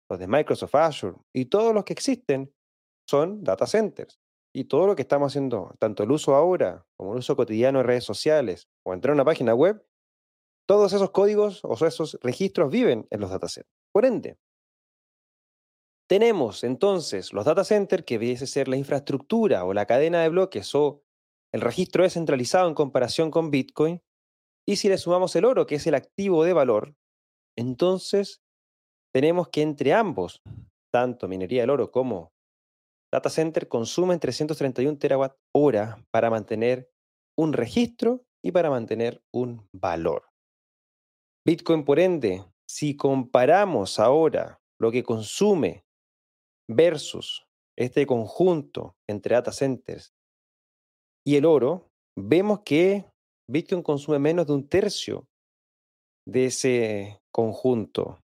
[0.09, 2.53] los de Microsoft Azure y todos los que existen
[3.09, 4.21] son data centers.
[4.55, 7.85] Y todo lo que estamos haciendo, tanto el uso ahora como el uso cotidiano de
[7.85, 9.85] redes sociales o entrar a una página web,
[10.67, 13.73] todos esos códigos o esos registros viven en los data centers.
[13.93, 14.39] Por ende,
[16.09, 20.75] tenemos entonces los data centers que viese ser la infraestructura o la cadena de bloques
[20.75, 21.03] o
[21.53, 24.03] el registro descentralizado en comparación con Bitcoin.
[24.67, 26.95] Y si le sumamos el oro, que es el activo de valor,
[27.57, 28.43] entonces
[29.13, 30.41] tenemos que entre ambos,
[30.93, 32.33] tanto minería del oro como
[33.13, 36.91] data center, consumen 331 terawatt hora para mantener
[37.39, 40.29] un registro y para mantener un valor.
[41.47, 45.85] Bitcoin, por ende, si comparamos ahora lo que consume
[46.69, 47.47] versus
[47.79, 50.13] este conjunto entre data centers
[51.27, 53.07] y el oro, vemos que
[53.51, 55.27] Bitcoin consume menos de un tercio
[56.27, 58.19] de ese conjunto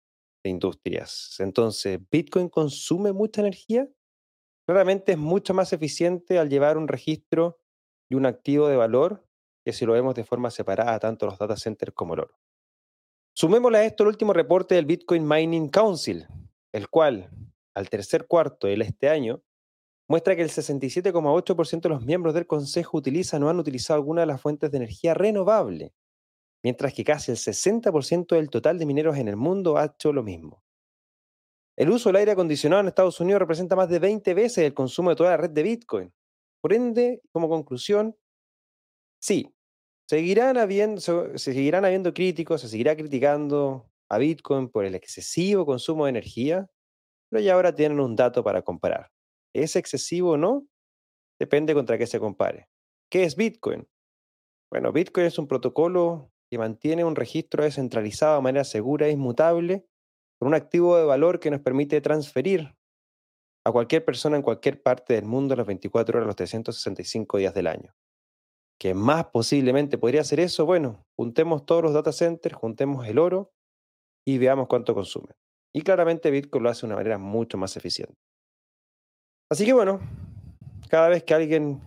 [0.42, 1.36] de industrias.
[1.38, 3.88] Entonces, ¿Bitcoin consume mucha energía?
[4.66, 7.58] Claramente es mucho más eficiente al llevar un registro
[8.08, 9.26] y un activo de valor
[9.64, 12.38] que si lo vemos de forma separada, tanto los data centers como el oro.
[13.34, 16.26] Sumémosle a esto el último reporte del Bitcoin Mining Council,
[16.72, 17.30] el cual,
[17.74, 19.42] al tercer cuarto de este año,
[20.08, 24.26] muestra que el 67,8% de los miembros del Consejo utilizan o han utilizado alguna de
[24.26, 25.94] las fuentes de energía renovable,
[26.62, 30.22] mientras que casi el 60% del total de mineros en el mundo ha hecho lo
[30.22, 30.62] mismo.
[31.76, 35.10] El uso del aire acondicionado en Estados Unidos representa más de 20 veces el consumo
[35.10, 36.12] de toda la red de Bitcoin.
[36.60, 38.16] Por ende, como conclusión,
[39.20, 39.52] sí,
[40.08, 41.00] seguirán habiendo,
[41.36, 46.70] seguirán habiendo críticos, se seguirá criticando a Bitcoin por el excesivo consumo de energía,
[47.30, 49.10] pero ya ahora tienen un dato para comparar.
[49.54, 50.66] ¿Es excesivo o no?
[51.38, 52.68] Depende contra qué se compare.
[53.10, 53.88] ¿Qué es Bitcoin?
[54.70, 59.86] Bueno, Bitcoin es un protocolo que mantiene un registro descentralizado de manera segura e inmutable
[60.38, 62.76] con un activo de valor que nos permite transferir
[63.64, 67.68] a cualquier persona en cualquier parte del mundo las 24 horas, los 365 días del
[67.68, 67.94] año.
[68.78, 70.66] ¿Qué más posiblemente podría hacer eso?
[70.66, 73.54] Bueno, juntemos todos los data centers, juntemos el oro
[74.26, 75.32] y veamos cuánto consume.
[75.74, 78.20] Y claramente Bitcoin lo hace de una manera mucho más eficiente.
[79.50, 80.00] Así que bueno,
[80.90, 81.80] cada vez que alguien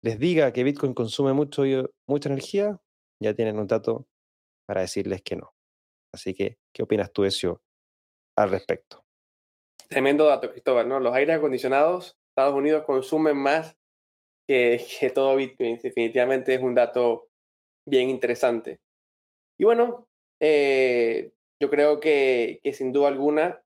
[0.00, 1.64] les diga que Bitcoin consume mucho,
[2.06, 2.80] mucha energía,
[3.20, 4.06] ya tienen un dato
[4.66, 5.54] para decirles que no.
[6.12, 7.62] Así que, ¿qué opinas tú, Ezio,
[8.36, 9.04] al respecto?
[9.88, 11.00] Tremendo dato, Cristóbal, ¿no?
[11.00, 13.76] Los aires acondicionados, Estados Unidos consumen más
[14.48, 15.78] que, que todo Bitcoin.
[15.82, 17.28] Definitivamente es un dato
[17.86, 18.80] bien interesante.
[19.58, 20.08] Y bueno,
[20.40, 23.62] eh, yo creo que, sin duda alguna,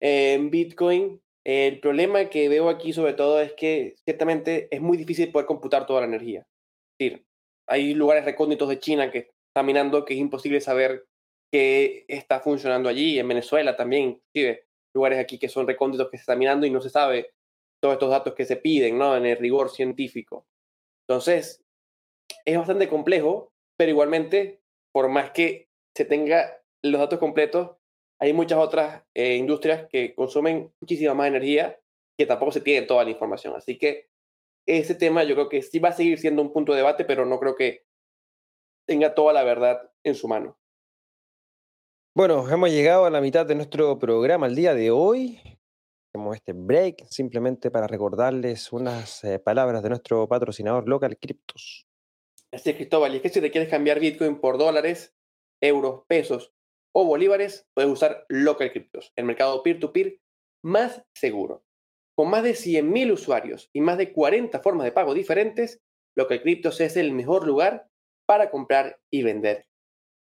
[0.00, 5.30] en Bitcoin, el problema que veo aquí sobre todo es que ciertamente es muy difícil
[5.32, 6.46] poder computar toda la energía.
[6.98, 7.26] Es decir,
[7.66, 11.06] hay lugares recónditos de China que están minando que es imposible saber
[11.52, 16.22] qué está funcionando allí, en Venezuela también, inclusive, lugares aquí que son recónditos que se
[16.22, 17.32] están minando y no se sabe
[17.80, 19.16] todos estos datos que se piden, ¿no?
[19.16, 20.46] En el rigor científico.
[21.06, 21.62] Entonces,
[22.44, 24.60] es bastante complejo, pero igualmente,
[24.92, 27.76] por más que se tenga los datos completos,
[28.20, 31.78] hay muchas otras eh, industrias que consumen muchísima más energía
[32.18, 33.54] que tampoco se tiene toda la información.
[33.56, 34.08] Así que
[34.66, 37.26] ese tema yo creo que sí va a seguir siendo un punto de debate, pero
[37.26, 37.84] no creo que
[38.86, 40.58] tenga toda la verdad en su mano.
[42.16, 45.40] Bueno, hemos llegado a la mitad de nuestro programa el día de hoy.
[46.08, 51.88] Hacemos este break simplemente para recordarles unas eh, palabras de nuestro patrocinador local Cryptos.
[52.52, 55.12] Así es, Cristóbal, y es que si te quieres cambiar Bitcoin por dólares,
[55.60, 56.54] euros, pesos
[56.94, 60.20] o bolívares, puedes usar Local Cryptos, el mercado peer-to-peer
[60.62, 61.64] más seguro.
[62.16, 65.80] Con más de 100.000 usuarios y más de 40 formas de pago diferentes,
[66.16, 67.88] Local Cryptos es el mejor lugar
[68.26, 69.66] para comprar y vender.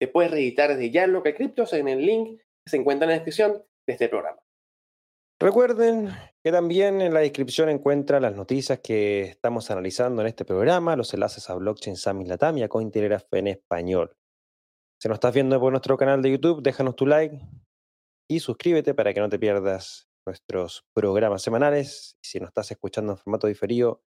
[0.01, 3.11] Te puedes registrar desde ya en Local Cryptos en el link que se encuentra en
[3.11, 4.41] la descripción de este programa.
[5.39, 6.09] Recuerden
[6.43, 11.13] que también en la descripción encuentran las noticias que estamos analizando en este programa, los
[11.13, 14.17] enlaces a Blockchain Summit Latam y a Cointelegraph en español.
[14.99, 17.39] Si nos estás viendo por nuestro canal de YouTube, déjanos tu like
[18.31, 22.19] y suscríbete para que no te pierdas nuestros programas semanales.
[22.23, 24.03] Si nos estás escuchando en formato diferido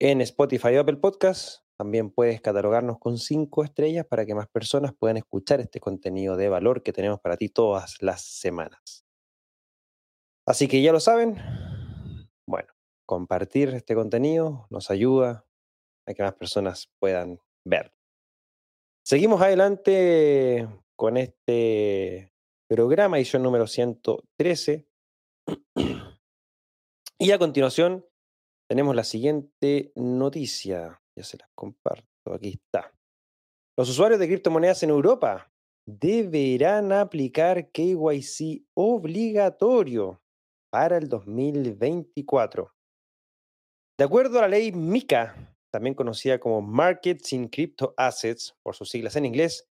[0.00, 4.94] en Spotify o Apple Podcast, también puedes catalogarnos con cinco estrellas para que más personas
[4.98, 9.04] puedan escuchar este contenido de valor que tenemos para ti todas las semanas.
[10.46, 11.36] Así que ya lo saben.
[12.46, 12.72] Bueno,
[13.06, 15.46] compartir este contenido nos ayuda
[16.06, 17.94] a que más personas puedan verlo.
[19.04, 22.32] Seguimos adelante con este
[22.68, 24.86] programa, edición número 113.
[27.18, 28.04] Y a continuación
[28.68, 31.00] tenemos la siguiente noticia.
[31.16, 32.06] Ya se las comparto.
[32.32, 32.92] Aquí está.
[33.78, 35.50] Los usuarios de criptomonedas en Europa
[35.86, 40.20] deberán aplicar KYC obligatorio
[40.70, 42.72] para el 2024.
[43.98, 48.90] De acuerdo a la ley MICA, también conocida como Markets in Crypto Assets, por sus
[48.90, 49.68] siglas en inglés,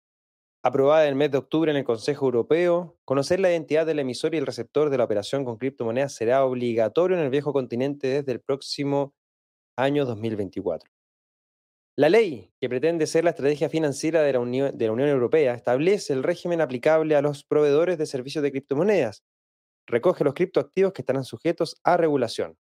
[0.63, 4.37] aprobada el mes de octubre en el Consejo Europeo, conocer la identidad del emisor y
[4.37, 8.41] el receptor de la operación con criptomonedas será obligatorio en el viejo continente desde el
[8.41, 9.15] próximo
[9.75, 10.91] año 2024.
[11.97, 15.53] La ley, que pretende ser la estrategia financiera de la, Unión, de la Unión Europea,
[15.53, 19.23] establece el régimen aplicable a los proveedores de servicios de criptomonedas,
[19.87, 22.57] recoge los criptoactivos que estarán sujetos a regulación.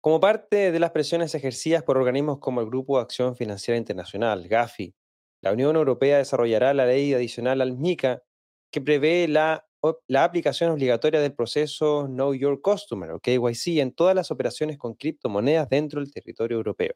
[0.00, 4.46] Como parte de las presiones ejercidas por organismos como el Grupo de Acción Financiera Internacional,
[4.48, 4.94] GAFI,
[5.42, 8.22] la Unión Europea desarrollará la ley adicional al MICA
[8.70, 9.66] que prevé la,
[10.06, 14.94] la aplicación obligatoria del proceso Know Your Customer o KYC en todas las operaciones con
[14.94, 16.94] criptomonedas dentro del territorio europeo.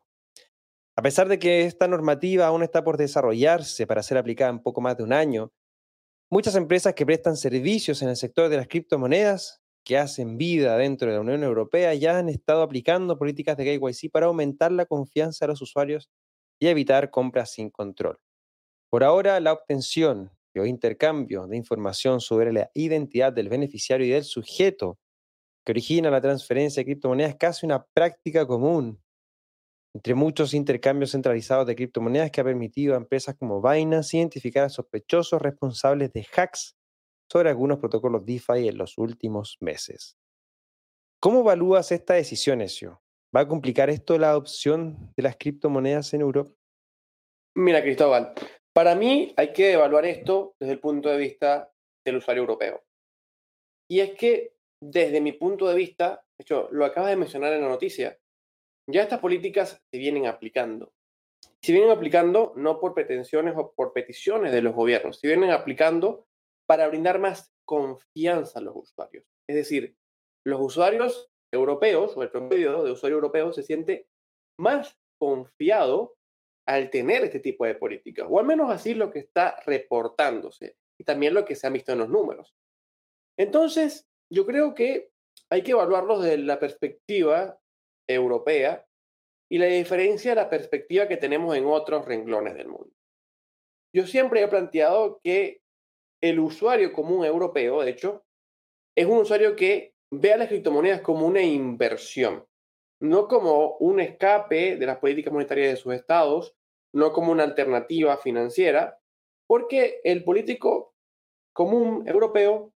[0.96, 4.80] A pesar de que esta normativa aún está por desarrollarse para ser aplicada en poco
[4.80, 5.52] más de un año,
[6.34, 11.08] Muchas empresas que prestan servicios en el sector de las criptomonedas, que hacen vida dentro
[11.08, 15.44] de la Unión Europea, ya han estado aplicando políticas de KYC para aumentar la confianza
[15.44, 16.10] de los usuarios
[16.58, 18.18] y evitar compras sin control.
[18.90, 24.24] Por ahora, la obtención o intercambio de información sobre la identidad del beneficiario y del
[24.24, 24.98] sujeto
[25.64, 29.00] que origina la transferencia de criptomonedas es casi una práctica común
[29.94, 34.68] entre muchos intercambios centralizados de criptomonedas que ha permitido a empresas como Binance identificar a
[34.68, 36.76] sospechosos responsables de hacks
[37.30, 40.16] sobre algunos protocolos DeFi en los últimos meses.
[41.20, 43.02] ¿Cómo evalúas esta decisión, Ezio?
[43.34, 46.50] ¿Va a complicar esto la adopción de las criptomonedas en Europa?
[47.56, 48.34] Mira, Cristóbal,
[48.74, 51.72] para mí hay que evaluar esto desde el punto de vista
[52.04, 52.84] del usuario europeo.
[53.88, 57.68] Y es que, desde mi punto de vista, hecho, lo acabas de mencionar en la
[57.68, 58.18] noticia,
[58.90, 60.92] ya estas políticas se vienen aplicando.
[61.62, 66.26] Se vienen aplicando no por pretensiones o por peticiones de los gobiernos, se vienen aplicando
[66.66, 69.24] para brindar más confianza a los usuarios.
[69.48, 69.96] Es decir,
[70.44, 74.08] los usuarios europeos o el promedio de usuario europeo se siente
[74.58, 76.16] más confiado
[76.66, 81.04] al tener este tipo de políticas, o al menos así lo que está reportándose y
[81.04, 82.54] también lo que se ha visto en los números.
[83.36, 85.10] Entonces, yo creo que
[85.50, 87.58] hay que evaluarlos desde la perspectiva
[88.08, 88.86] europea
[89.50, 92.92] y la diferencia de la perspectiva que tenemos en otros renglones del mundo.
[93.94, 95.60] Yo siempre he planteado que
[96.22, 98.24] el usuario común europeo, de hecho,
[98.96, 102.44] es un usuario que ve a las criptomonedas como una inversión,
[103.00, 106.54] no como un escape de las políticas monetarias de sus estados,
[106.92, 108.98] no como una alternativa financiera,
[109.46, 110.94] porque el político
[111.52, 112.72] común europeo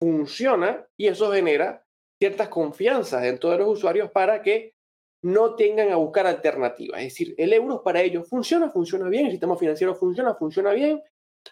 [0.00, 1.84] funciona y eso genera
[2.20, 4.74] ciertas confianzas dentro de los usuarios para que
[5.22, 7.00] no tengan a buscar alternativas.
[7.00, 11.02] Es decir, el euro para ellos funciona, funciona bien, el sistema financiero funciona, funciona bien.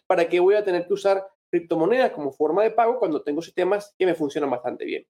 [0.07, 3.95] ¿Para qué voy a tener que usar criptomonedas como forma de pago cuando tengo sistemas
[3.99, 5.07] que me funcionan bastante bien?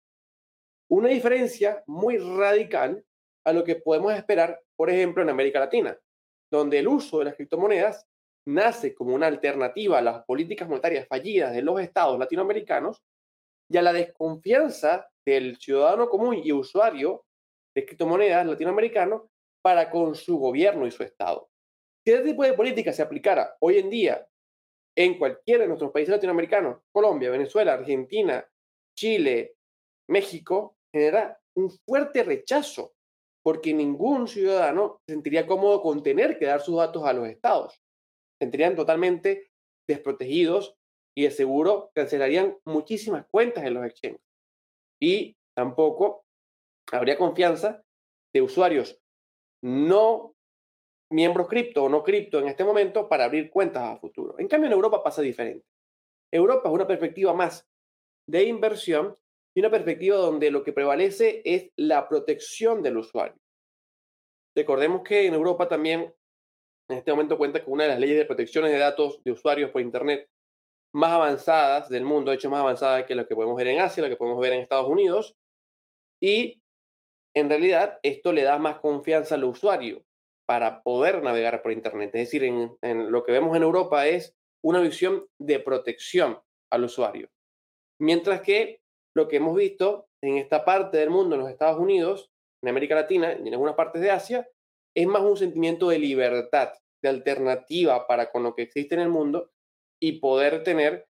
[0.88, 3.04] Una diferencia muy radical
[3.44, 5.98] a lo que podemos esperar, por ejemplo, en América Latina,
[6.50, 8.06] donde el uso de las criptomonedas
[8.46, 13.02] nace como una alternativa a las políticas monetarias fallidas de los estados latinoamericanos
[13.68, 17.24] y a la desconfianza del ciudadano común y usuario
[17.74, 19.28] de criptomonedas latinoamericano
[19.62, 21.50] para con su gobierno y su Estado.
[22.04, 24.28] Si este tipo de política se aplicara hoy en día
[24.96, 28.48] en cualquiera de nuestros países latinoamericanos, Colombia, Venezuela, Argentina,
[28.96, 29.56] Chile,
[30.08, 32.94] México genera un fuerte rechazo
[33.44, 37.74] porque ningún ciudadano se sentiría cómodo con tener que dar sus datos a los estados.
[37.74, 39.50] Se sentirían totalmente
[39.88, 40.74] desprotegidos
[41.16, 44.22] y de seguro cancelarían muchísimas cuentas en los exchanges.
[45.00, 46.24] Y tampoco
[46.90, 47.82] habría confianza
[48.34, 48.98] de usuarios
[49.62, 50.34] no
[51.12, 54.38] miembros cripto o no cripto en este momento para abrir cuentas a futuro.
[54.38, 55.64] En cambio, en Europa pasa diferente.
[56.32, 57.64] Europa es una perspectiva más
[58.28, 59.14] de inversión
[59.56, 63.40] y una perspectiva donde lo que prevalece es la protección del usuario.
[64.54, 66.14] Recordemos que en Europa también
[66.90, 69.70] en este momento cuenta con una de las leyes de protecciones de datos de usuarios
[69.70, 70.28] por Internet
[70.94, 74.02] más avanzadas del mundo, de hecho más avanzada que lo que podemos ver en Asia,
[74.02, 75.34] lo que podemos ver en Estados Unidos.
[76.22, 76.62] Y
[77.34, 80.04] en realidad esto le da más confianza al usuario
[80.46, 82.10] para poder navegar por Internet.
[82.14, 86.40] Es decir, en, lo que vemos en Europa es una visión de protección
[86.70, 87.30] al usuario.
[87.98, 88.80] Mientras que
[89.16, 92.30] lo que hemos visto en esta parte del mundo, en los Estados Unidos,
[92.62, 94.46] en América Latina y en algunas partes de Asia,
[94.94, 99.08] es más un sentimiento de libertad, de alternativa para con lo que existe en el
[99.08, 99.50] mundo
[99.98, 101.06] y poder tener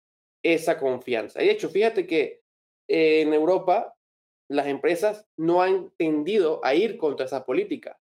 [0.43, 1.41] esa confianza.
[1.41, 2.41] Y de hecho, fíjate que
[2.89, 3.95] en Europa
[4.49, 7.97] las empresas no han tendido a ir contra esa política.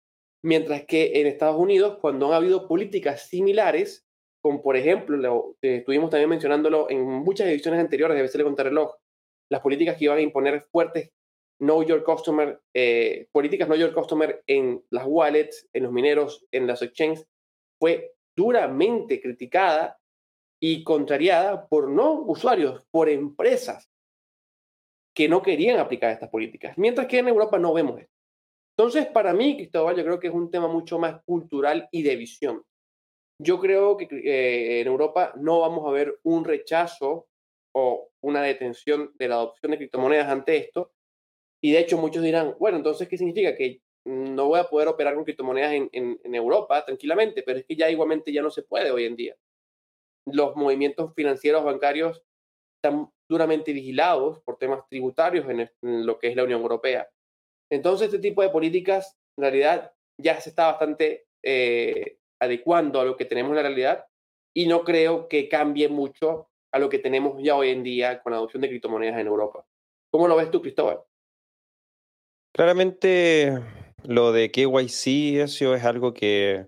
[0.43, 4.05] Mientras que en Estados Unidos, cuando han habido políticas similares,
[4.43, 8.65] como por ejemplo, lo, eh, estuvimos también mencionándolo en muchas ediciones anteriores de BCL contra
[8.65, 8.95] reloj,
[9.49, 11.11] las políticas que iban a imponer fuertes
[11.59, 16.67] Know Your Customer, eh, políticas Know Your Customer en las wallets, en los mineros, en
[16.67, 17.27] las exchanges,
[17.79, 19.97] fue duramente criticada
[20.61, 23.89] y contrariada por no usuarios, por empresas
[25.15, 26.77] que no querían aplicar estas políticas.
[26.77, 28.13] Mientras que en Europa no vemos esto.
[28.77, 32.15] Entonces, para mí, Cristóbal, yo creo que es un tema mucho más cultural y de
[32.15, 32.63] visión.
[33.41, 37.27] Yo creo que eh, en Europa no vamos a ver un rechazo
[37.75, 40.91] o una detención de la adopción de criptomonedas ante esto.
[41.61, 43.55] Y de hecho, muchos dirán, bueno, entonces, ¿qué significa?
[43.55, 47.89] Que no voy a poder operar con criptomonedas en, Europa tranquilamente, pero es que ya
[47.89, 49.35] igualmente ya no se puede hoy en día.
[50.25, 52.23] Los movimientos financieros bancarios
[52.77, 57.09] están duramente vigilados por temas tributarios en, lo que es la Unión Europea.
[57.69, 63.17] Entonces, este tipo de políticas, en realidad, ya se está bastante eh, adecuando a lo
[63.17, 64.05] que tenemos en la realidad
[64.55, 68.31] y no creo que cambie mucho a lo que tenemos ya hoy en día con
[68.31, 69.65] la adopción de criptomonedas en Europa.
[70.11, 71.01] ¿Cómo lo ves tú, Cristóbal?
[72.53, 73.51] Claramente,
[74.03, 76.67] lo de KYC, eso es algo que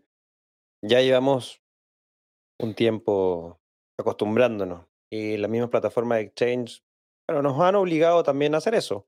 [0.83, 1.61] ya llevamos
[2.59, 3.59] un tiempo
[3.97, 6.83] acostumbrándonos y las mismas plataformas de exchange,
[7.27, 9.07] bueno, nos han obligado también a hacer eso.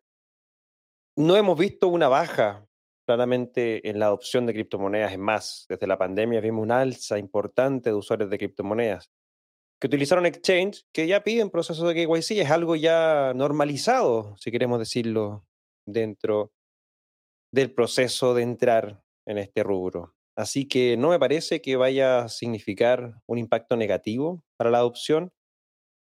[1.18, 2.68] No hemos visto una baja
[3.08, 5.12] claramente en la adopción de criptomonedas.
[5.12, 9.12] Es más, desde la pandemia vimos una alza importante de usuarios de criptomonedas
[9.82, 12.38] que utilizaron exchange, que ya piden procesos de KYC.
[12.38, 15.48] Es algo ya normalizado, si queremos decirlo,
[15.88, 16.54] dentro
[17.52, 20.16] del proceso de entrar en este rubro.
[20.38, 25.34] Así que no me parece que vaya a significar un impacto negativo para la adopción.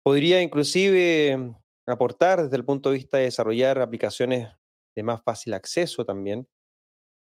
[0.04, 1.54] Podría inclusive
[1.86, 4.48] aportar desde el punto de vista de desarrollar aplicaciones
[4.96, 6.48] de más fácil acceso también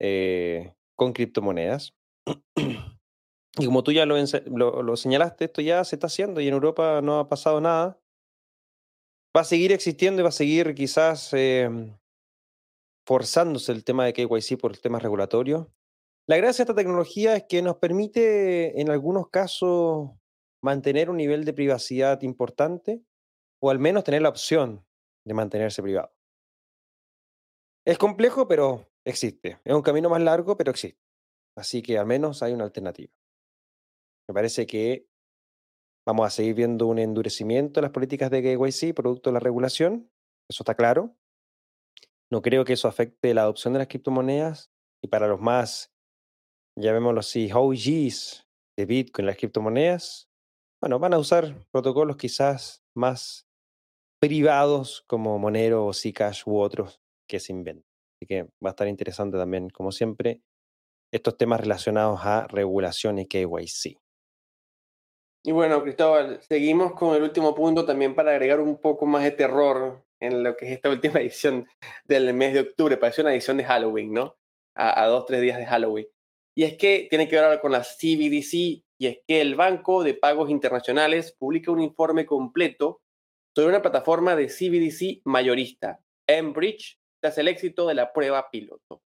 [0.01, 1.93] eh, con criptomonedas.
[3.59, 7.19] Y como tú ya lo, señalaste, esto ya se está haciendo y en Europa no
[7.19, 8.01] ha pasado nada.
[9.37, 11.97] Va a seguir existiendo y va a seguir quizás em,
[13.07, 15.71] forzándose el tema de KYC por el tema regulatorio.
[16.27, 20.11] La gracia de esta tecnología es que nos permite en algunos casos
[20.63, 23.03] mantener un nivel de privacidad importante
[23.61, 24.87] o al menos tener la opción
[25.27, 26.13] de mantenerse privado.
[27.85, 29.61] Es complejo, pero existe.
[29.65, 31.03] Es un camino más largo, pero existe.
[31.57, 33.13] Así que al menos hay una alternativa.
[34.29, 35.07] Me parece que
[36.07, 40.11] vamos a seguir viendo un endurecimiento de las políticas de KYC producto de la regulación.
[40.51, 41.17] Eso está claro.
[42.31, 44.71] No creo que eso afecte la adopción de las criptomonedas.
[45.05, 45.93] Y para los más,
[46.79, 48.47] llamémoslo así, OGs
[48.79, 50.29] de Bitcoin, las criptomonedas,
[50.83, 53.47] bueno, van a usar protocolos quizás más
[54.21, 57.85] privados como Monero o Zcash u otros que se inventen.
[58.17, 60.43] Así que va a estar interesante también, como siempre,
[61.13, 64.02] estos temas relacionados a regulación y KYC.
[65.45, 69.33] Y bueno, Cristóbal, seguimos con el último punto también para agregar un poco más de
[69.33, 71.69] terror en lo que es esta última edición
[72.05, 72.97] del mes de octubre.
[72.97, 74.37] Parece una edición de Halloween, ¿no?
[74.75, 76.07] A, a dos, tres días de Halloween.
[76.55, 78.55] Y es que tiene que ver ahora con la CBDC
[78.99, 83.01] y es que el Banco de Pagos Internacionales publica un informe completo
[83.55, 89.03] sobre una plataforma de CBDC mayorista, Enbridge, tras el éxito de la prueba piloto.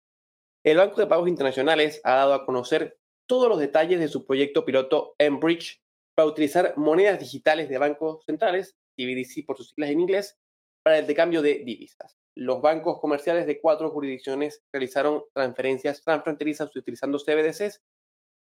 [0.64, 4.64] El Banco de Pagos Internacionales ha dado a conocer todos los detalles de su proyecto
[4.64, 5.80] piloto Enbridge
[6.16, 10.38] para utilizar monedas digitales de bancos centrales, CBDC por sus siglas en inglés,
[10.82, 12.16] para el intercambio de divisas.
[12.38, 17.82] los bancos comerciales de cuatro jurisdicciones realizaron transferencias transfronterizas utilizando CBDCs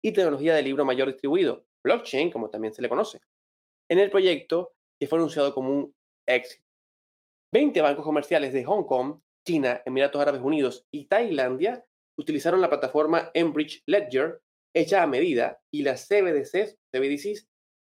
[0.01, 3.19] y tecnología de libro mayor distribuido, blockchain, como también se le conoce,
[3.89, 5.95] en el proyecto que fue anunciado como un
[6.25, 6.65] éxito.
[7.53, 11.85] 20 bancos comerciales de Hong Kong, China, Emiratos Árabes Unidos y Tailandia
[12.17, 14.41] utilizaron la plataforma Enbridge Ledger
[14.73, 17.50] hecha a medida y las CBDCs, CBDCs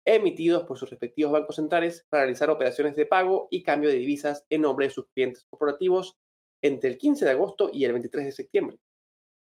[0.07, 4.45] emitidos por sus respectivos bancos centrales para realizar operaciones de pago y cambio de divisas
[4.49, 6.17] en nombre de sus clientes corporativos
[6.63, 8.79] entre el 15 de agosto y el 23 de septiembre.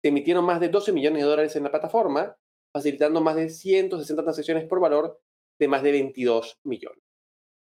[0.02, 2.36] Se emitieron más de 12 millones de dólares en la plataforma,
[2.70, 5.18] facilitando más de 160 transacciones por valor
[5.58, 7.02] de más de 22 millones.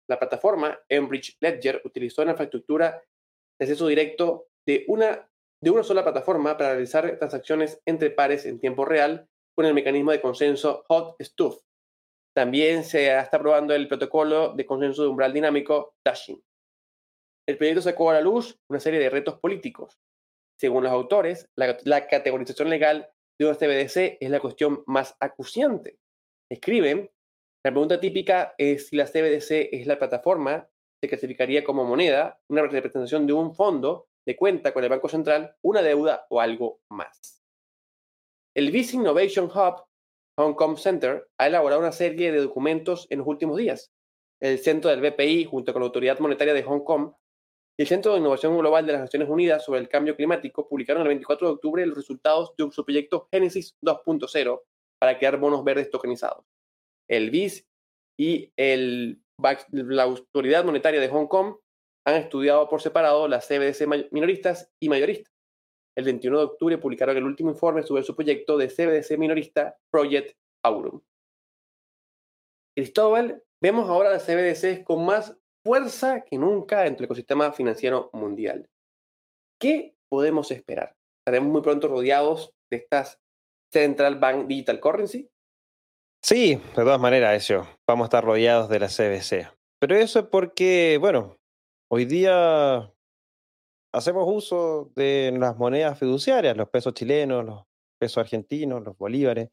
[0.08, 3.02] La plataforma Enbridge Ledger utilizó la infraestructura
[3.58, 5.28] de acceso directo de una,
[5.60, 10.12] de una sola plataforma para realizar transacciones entre pares en tiempo real con el mecanismo
[10.12, 11.65] de consenso Hot Stuff,
[12.36, 16.38] también se está probando el protocolo de consenso de umbral dinámico Dashing.
[17.48, 19.98] El proyecto sacó a la luz una serie de retos políticos.
[20.60, 23.10] Según los autores, la, categorización legal
[23.40, 25.98] de un CBDC es la cuestión más acuciante.
[26.52, 27.10] Escriben,
[27.64, 30.68] la pregunta típica es si la CBDC es la plataforma,
[31.02, 35.56] se clasificaría como moneda, una representación de un fondo de cuenta con el Banco Central,
[35.62, 37.42] una deuda o algo más.
[38.54, 39.86] El Visa Innovation Hub
[40.38, 43.90] Hong Kong Center ha elaborado una serie de documentos en los últimos días.
[44.40, 47.12] El centro del BPI, junto con la Autoridad Monetaria de Hong Kong,
[47.78, 51.02] y el Centro de Innovación Global de las Naciones Unidas sobre el Cambio Climático publicaron
[51.02, 54.62] el 24 de octubre los resultados de su proyecto Genesis 2.0
[54.98, 56.44] para crear bonos verdes tokenizados.
[57.08, 57.66] El BIS
[58.18, 61.56] y la Autoridad Monetaria de Hong Kong
[62.06, 65.35] han estudiado por separado las CBDC minoristas y mayoristas
[65.96, 70.36] el 21 de octubre publicaron el último informe sobre su proyecto de CBDC minorista Project
[70.62, 71.00] Aurum.
[72.76, 78.68] Cristóbal, vemos ahora las CBDCs con más fuerza que nunca dentro del ecosistema financiero mundial.
[79.58, 80.94] ¿Qué podemos esperar?
[81.20, 83.18] ¿Estaremos muy pronto rodeados de estas
[83.72, 85.30] Central Bank Digital Currency?
[86.22, 87.66] Sí, de todas maneras, eso.
[87.86, 89.50] Vamos a estar rodeados de la CBC.
[89.80, 91.38] Pero eso es porque, bueno,
[91.90, 92.92] hoy día
[93.96, 97.64] hacemos uso de las monedas fiduciarias, los pesos chilenos, los
[97.98, 99.48] pesos argentinos, los bolívares.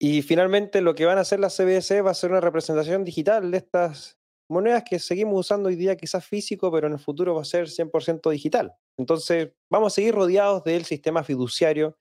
[0.00, 3.50] Y finalmente lo que van a hacer las CBDC va a ser una representación digital
[3.50, 7.42] de estas monedas que seguimos usando hoy día quizás físico, pero en el futuro va
[7.42, 8.74] a ser 100% digital.
[8.96, 11.98] Entonces vamos a seguir rodeados del sistema fiduciario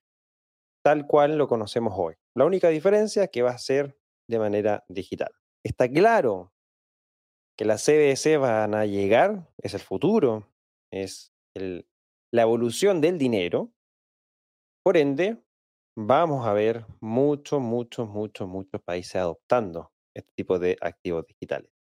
[0.84, 2.16] tal cual lo conocemos hoy.
[2.36, 3.98] La única diferencia es que va a ser
[4.28, 5.32] de manera digital.
[5.64, 6.54] Está claro
[7.58, 10.51] que las CBDC van a llegar, es el futuro,
[10.92, 11.34] es
[12.32, 13.72] la evolución del dinero.
[14.84, 15.42] Por ende,
[15.96, 21.72] vamos a ver muchos, muchos, muchos, muchos países adoptando este tipo de activos digitales.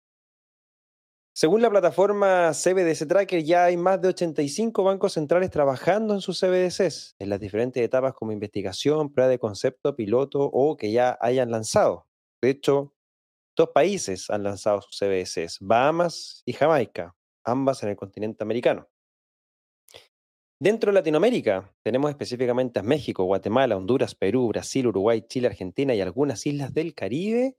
[1.34, 6.38] Según la plataforma CBDC Tracker, ya hay más de 85 bancos centrales trabajando en sus
[6.41, 11.49] CBDCs, en las diferentes etapas como investigación, prueba de concepto, piloto o que ya hayan
[11.49, 12.05] lanzado.
[12.41, 12.93] De hecho,
[13.55, 18.91] dos países han lanzado sus CBDCs, Bahamas y Jamaica, ambas en el continente americano.
[20.62, 26.01] Dentro de Latinoamérica tenemos específicamente a México, Guatemala, Honduras, Perú, Brasil, Uruguay, Chile, Argentina y
[26.01, 27.57] algunas islas del Caribe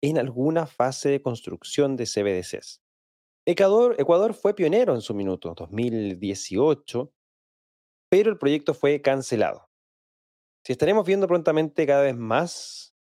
[0.00, 2.80] en alguna fase de construcción de CBDCs.
[3.44, 7.12] Ecuador, Ecuador fue pionero en su minuto, 2018,
[8.08, 9.68] pero el proyecto fue cancelado.
[10.64, 12.94] Si estaremos viendo prontamente cada vez más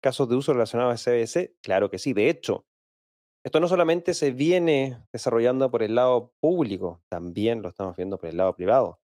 [0.00, 2.12] casos de uso relacionados a CBDC, claro que sí.
[2.12, 2.65] De hecho,
[3.46, 8.28] esto no solamente se viene desarrollando por el lado público, también lo estamos viendo por
[8.28, 8.98] el lado privado.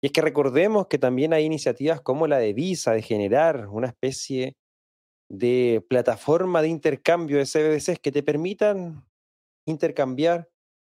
[0.00, 3.88] Y es que recordemos que también hay iniciativas como la de Visa de generar una
[3.88, 4.56] especie
[5.28, 9.08] de plataforma de intercambio de CBDCs que te permitan
[9.66, 10.48] intercambiar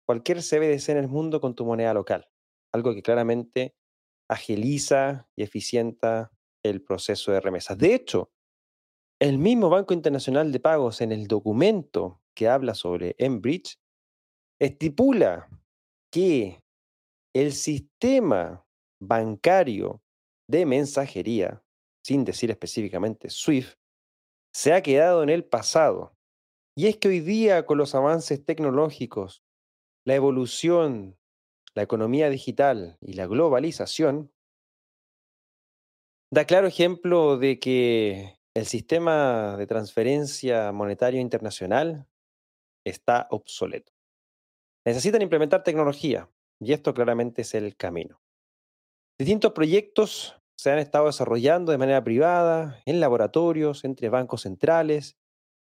[0.05, 2.27] cualquier CBDC en el mundo con tu moneda local.
[2.73, 3.73] Algo que claramente
[4.29, 7.77] agiliza y eficienta el proceso de remesas.
[7.77, 8.33] De hecho,
[9.21, 13.77] el mismo Banco Internacional de Pagos en el documento que habla sobre Enbridge,
[14.59, 15.49] estipula
[16.11, 16.61] que
[17.33, 18.65] el sistema
[18.99, 20.01] bancario
[20.47, 21.63] de mensajería,
[22.03, 23.77] sin decir específicamente SWIFT,
[24.53, 26.13] se ha quedado en el pasado.
[26.75, 29.43] Y es que hoy día, con los avances tecnológicos,
[30.05, 31.17] la evolución,
[31.73, 34.31] la economía digital y la globalización,
[36.31, 42.07] da claro ejemplo de que el sistema de transferencia monetaria internacional
[42.83, 43.91] está obsoleto.
[44.85, 46.29] Necesitan implementar tecnología
[46.59, 48.21] y esto claramente es el camino.
[49.19, 55.17] Distintos proyectos se han estado desarrollando de manera privada, en laboratorios, entre bancos centrales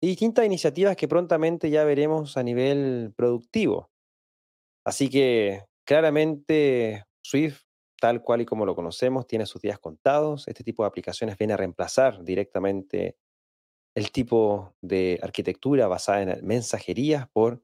[0.00, 3.90] y distintas iniciativas que prontamente ya veremos a nivel productivo.
[4.84, 7.62] Así que claramente Swift,
[8.00, 10.48] tal cual y como lo conocemos, tiene sus días contados.
[10.48, 13.16] Este tipo de aplicaciones viene a reemplazar directamente
[13.94, 17.62] el tipo de arquitectura basada en mensajerías por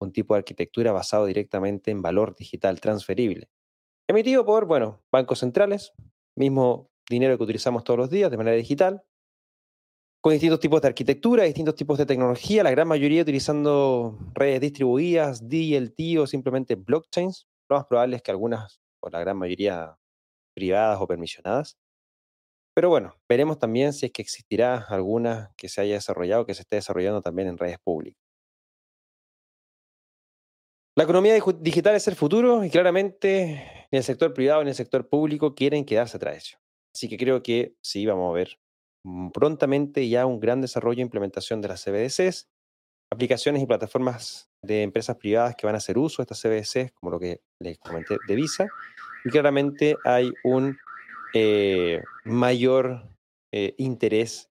[0.00, 3.50] un tipo de arquitectura basado directamente en valor digital transferible.
[4.08, 5.92] Emitido por, bueno, bancos centrales,
[6.36, 9.02] mismo dinero que utilizamos todos los días de manera digital,
[10.22, 15.48] con distintos tipos de arquitectura, distintos tipos de tecnología, la gran mayoría utilizando redes distribuidas,
[15.48, 17.48] DLT o simplemente blockchains.
[17.70, 19.96] Lo más probable es que algunas, o la gran mayoría,
[20.54, 21.78] privadas o permisionadas.
[22.74, 26.62] Pero bueno, veremos también si es que existirá alguna que se haya desarrollado, que se
[26.62, 28.20] esté desarrollando también en redes públicas.
[30.96, 35.08] La economía digital es el futuro y claramente ni el sector privado ni el sector
[35.08, 36.58] público quieren quedarse atrás.
[36.94, 38.58] Así que creo que sí vamos a ver
[39.32, 42.48] prontamente ya un gran desarrollo e implementación de las CBDCs,
[43.12, 47.12] aplicaciones y plataformas de empresas privadas que van a hacer uso de estas CBDCs, como
[47.12, 48.68] lo que les comenté de Visa,
[49.24, 50.76] y claramente hay un
[51.34, 53.02] eh, mayor
[53.52, 54.50] eh, interés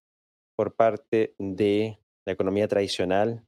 [0.56, 3.46] por parte de la economía tradicional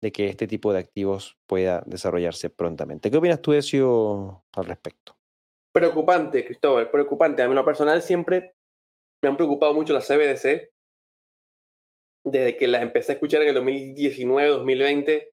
[0.00, 3.10] de que este tipo de activos pueda desarrollarse prontamente.
[3.10, 5.16] ¿Qué opinas tú, Ezio, al respecto?
[5.72, 7.42] Preocupante, Cristóbal, preocupante.
[7.42, 8.54] A mí lo personal siempre
[9.22, 10.70] me han preocupado mucho las CBDC.
[12.24, 15.32] Desde que las empecé a escuchar en el 2019, 2020,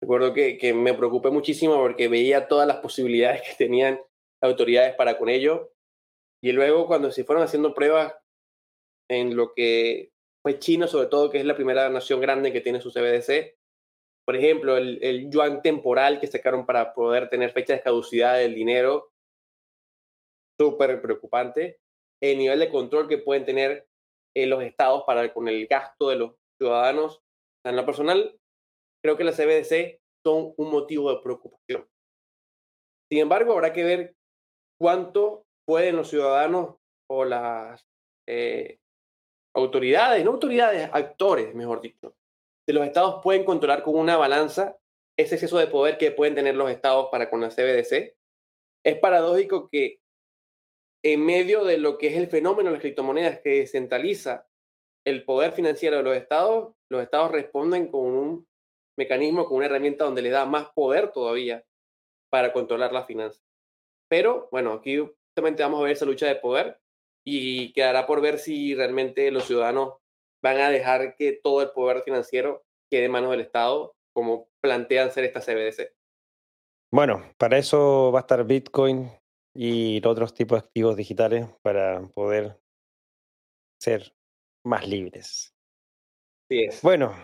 [0.00, 4.00] recuerdo que, que me preocupé muchísimo porque veía todas las posibilidades que tenían
[4.40, 5.72] autoridades para con ello.
[6.42, 8.14] Y luego cuando se fueron haciendo pruebas
[9.08, 10.12] en lo que
[10.42, 13.56] fue China, sobre todo, que es la primera nación grande que tiene su CBDC,
[14.26, 19.12] por ejemplo, el, yuan temporal que sacaron para poder tener fecha de caducidad del dinero,
[20.58, 21.78] súper preocupante
[22.22, 23.86] el nivel de control que pueden tener
[24.34, 27.22] eh, los estados para con el gasto de los ciudadanos.
[27.64, 28.38] En lo personal,
[29.02, 31.88] creo que las CBDC son un motivo de preocupación.
[33.10, 34.16] Sin embargo, habrá que ver
[34.80, 36.76] cuánto pueden los ciudadanos
[37.08, 37.86] o las
[38.26, 38.78] eh,
[39.54, 42.14] autoridades, no autoridades, actores, mejor dicho,
[42.66, 44.78] de los estados pueden controlar con una balanza
[45.18, 48.14] ese exceso de poder que pueden tener los estados para con la CBDC.
[48.84, 50.00] Es paradójico que
[51.02, 54.46] en medio de lo que es el fenómeno de las criptomonedas que descentraliza
[55.06, 58.48] el poder financiero de los estados, los estados responden con un
[58.98, 61.64] mecanismo, con una herramienta donde le da más poder todavía
[62.30, 63.42] para controlar las finanzas.
[64.08, 64.98] Pero bueno, aquí
[65.36, 66.80] justamente vamos a ver esa lucha de poder
[67.22, 69.98] y quedará por ver si realmente los ciudadanos
[70.42, 75.10] van a dejar que todo el poder financiero quede en manos del Estado, como plantean
[75.10, 75.92] ser estas CBDC.
[76.90, 79.10] Bueno, para eso va a estar Bitcoin
[79.54, 82.58] y otros tipos de activos digitales para poder
[83.78, 84.14] ser
[84.64, 85.52] más libres.
[86.48, 86.80] Sí es.
[86.80, 87.14] Bueno,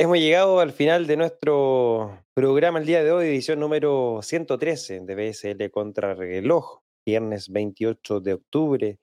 [0.00, 5.14] hemos llegado al final de nuestro programa el día de hoy, edición número 113 de
[5.14, 8.98] BSL contra reloj, viernes 28 de octubre,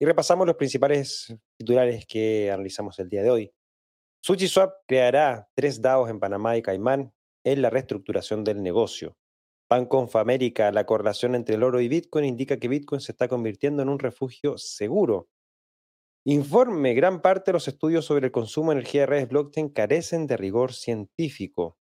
[0.00, 3.52] y repasamos los principales titulares que analizamos el día de hoy.
[4.20, 7.12] SushiSwap creará tres DAOs en Panamá y Caimán
[7.44, 9.16] en la reestructuración del negocio.
[9.68, 13.82] Banco América, la correlación entre el oro y Bitcoin indica que Bitcoin se está convirtiendo
[13.82, 15.28] en un refugio seguro.
[16.24, 20.26] Informe, gran parte de los estudios sobre el consumo de energía de redes blockchain carecen
[20.26, 21.78] de rigor científico.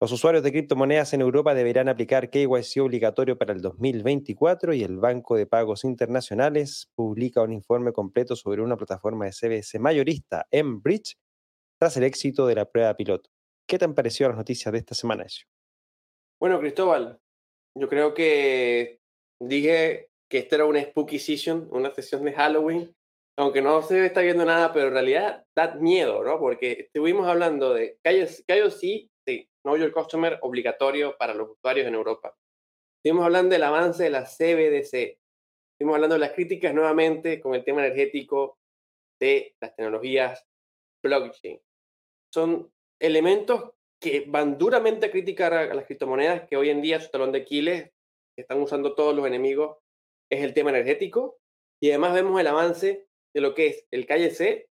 [0.00, 4.96] Los usuarios de criptomonedas en Europa deberán aplicar KYC obligatorio para el 2024 y el
[4.96, 11.18] Banco de Pagos Internacionales publica un informe completo sobre una plataforma de CBS mayorista, Bridge,
[11.80, 13.28] tras el éxito de la prueba piloto.
[13.68, 15.48] ¿Qué te han parecido las noticias de esta semana, Ezio?
[16.40, 17.18] Bueno, Cristóbal,
[17.76, 19.00] yo creo que
[19.42, 22.94] dije que esta era una spooky season, una sesión de Halloween,
[23.36, 26.38] aunque no se está viendo nada, pero en realidad da miedo, ¿no?
[26.38, 32.34] Porque estuvimos hablando de KYC, sí, Know Your Customer obligatorio para los usuarios en Europa.
[32.96, 35.18] Estuvimos hablando del avance de la CBDC.
[35.74, 38.58] Estuvimos hablando de las críticas nuevamente con el tema energético
[39.20, 40.46] de las tecnologías
[41.04, 41.60] blockchain.
[42.32, 47.10] Son elementos que van duramente a criticar a, las criptomonedas, que hoy en día su
[47.10, 47.90] talón de Aquiles,
[48.34, 49.76] que están usando todos los enemigos,
[50.30, 51.38] es el tema energético.
[51.82, 54.70] Y además vemos el avance de lo que es el KYC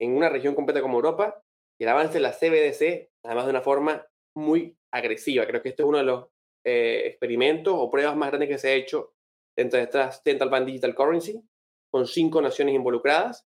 [0.00, 1.45] en una región completa como Europa
[1.78, 4.06] y el avance de la CBDC, además de una forma
[4.36, 5.46] muy agresiva.
[5.46, 6.26] Creo que este es uno de los
[6.64, 9.14] eh, experimentos o pruebas más grandes que se ha hecho
[9.56, 11.42] dentro de estas Central Bank Digital Currency,
[11.90, 13.46] con cinco naciones involucradas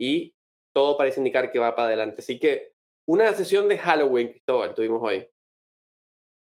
[0.00, 0.34] y
[0.74, 2.22] todo parece indicar que va para adelante.
[2.22, 2.72] Así que
[3.06, 5.28] una sesión de Halloween, Cristóbal, tuvimos hoy.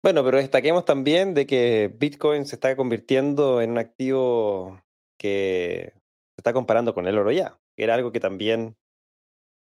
[0.03, 4.81] Bueno, pero destaquemos también de que Bitcoin se está convirtiendo en un activo
[5.19, 8.77] que se está comparando con el oro ya, que era algo que también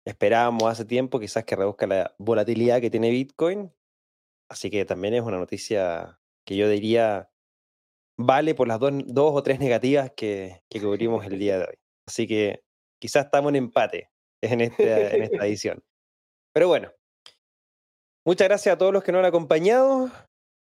[0.06, 3.74] esperábamos hace tiempo, quizás que reduzca la volatilidad que tiene Bitcoin.
[4.50, 7.32] Así que también es una noticia que yo diría
[8.18, 11.76] vale por las dos, o tres negativas que, que, cubrimos el día de hoy.
[12.08, 12.64] Así que
[13.00, 14.10] quizás estamos en empate
[14.42, 15.84] en esta, en esta edición.
[16.54, 16.92] Pero bueno,
[18.26, 20.12] muchas gracias a todos los que nos han acompañado.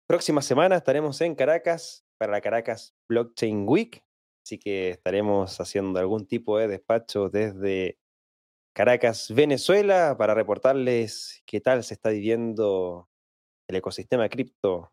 [0.08, 4.04] Próxima semana estaremos en Caracas para la Caracas Blockchain Week.
[4.46, 8.00] Así que estaremos haciendo algún tipo de despacho desde
[8.76, 13.10] Caracas, Venezuela, para reportarles qué tal se está viviendo
[13.70, 14.92] el ecosistema cripto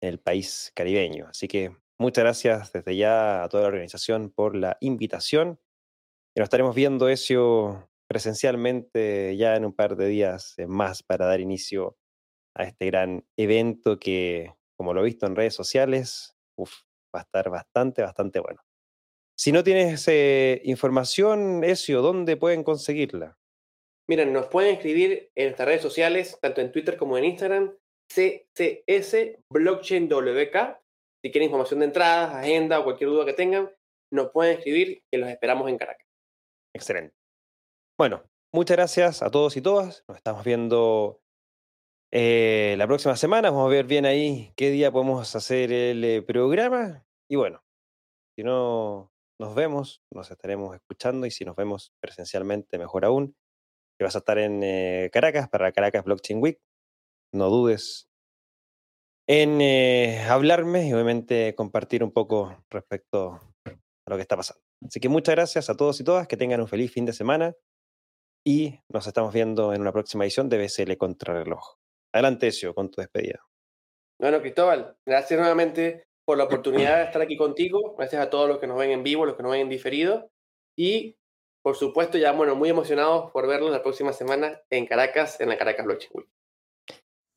[0.00, 1.26] en el país caribeño.
[1.28, 5.58] Así que muchas gracias desde ya a toda la organización por la invitación.
[6.36, 11.40] Y nos estaremos viendo eso presencialmente ya en un par de días más para dar
[11.40, 11.98] inicio
[12.54, 17.50] a este gran evento que, como lo he visto en redes sociales, va a estar
[17.50, 18.62] bastante, bastante bueno.
[19.42, 23.36] Si no tienes eh, información, Ezio, ¿dónde pueden conseguirla?
[24.08, 27.76] Miren, nos pueden escribir en nuestras redes sociales, tanto en Twitter como en Instagram,
[28.06, 30.80] CCS Blockchain WK.
[31.24, 33.68] Si quieren información de entradas, agenda o cualquier duda que tengan,
[34.12, 36.06] nos pueden escribir que los esperamos en Caracas.
[36.72, 37.16] Excelente.
[37.98, 38.22] Bueno,
[38.54, 40.04] muchas gracias a todos y todas.
[40.06, 41.20] Nos estamos viendo
[42.12, 43.50] eh, la próxima semana.
[43.50, 47.04] Vamos a ver bien ahí qué día podemos hacer el eh, programa.
[47.28, 47.60] Y bueno,
[48.36, 49.11] si no
[49.42, 53.36] nos vemos, nos estaremos escuchando y si nos vemos presencialmente, mejor aún.
[53.98, 56.60] Que vas a estar en eh, Caracas para Caracas Blockchain Week.
[57.34, 58.08] No dudes
[59.28, 59.60] en
[60.28, 64.62] hablarme y obviamente compartir un poco respecto a lo que está pasando.
[64.84, 67.54] Así que muchas gracias a todos y todas, que tengan un feliz fin de semana
[68.44, 71.76] y nos estamos viendo en una próxima edición de BSL Contrarreloj.
[72.12, 73.40] Adelante, Ezio, con tu despedida.
[74.20, 77.94] Bueno, Cristóbal, gracias nuevamente por la oportunidad de estar aquí contigo.
[77.96, 80.30] Gracias a todos los que nos ven en vivo, los que nos ven en diferido.
[80.76, 81.16] Y,
[81.62, 85.58] por supuesto, ya, bueno, muy emocionados por verlos la próxima semana en Caracas, en la
[85.58, 86.28] Caracas Blockchain Week.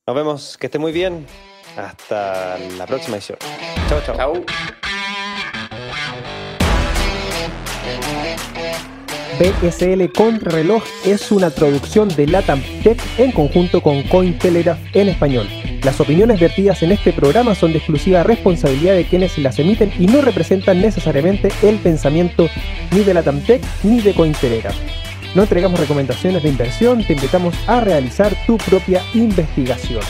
[0.08, 1.26] Nos vemos, que esté muy bien.
[1.76, 3.40] Hasta la próxima edición.
[3.90, 4.16] Chao, chao.
[4.16, 4.46] Chao.
[9.38, 15.65] BSL Contrarreloj es una traducción de Latam Tech en conjunto con Cointelegraph en español.
[15.86, 20.08] Las opiniones vertidas en este programa son de exclusiva responsabilidad de quienes las emiten y
[20.08, 22.50] no representan necesariamente el pensamiento
[22.90, 24.76] ni de Latam Tech ni de Cointelegraph.
[25.36, 30.02] No entregamos recomendaciones de inversión, te invitamos a realizar tu propia investigación.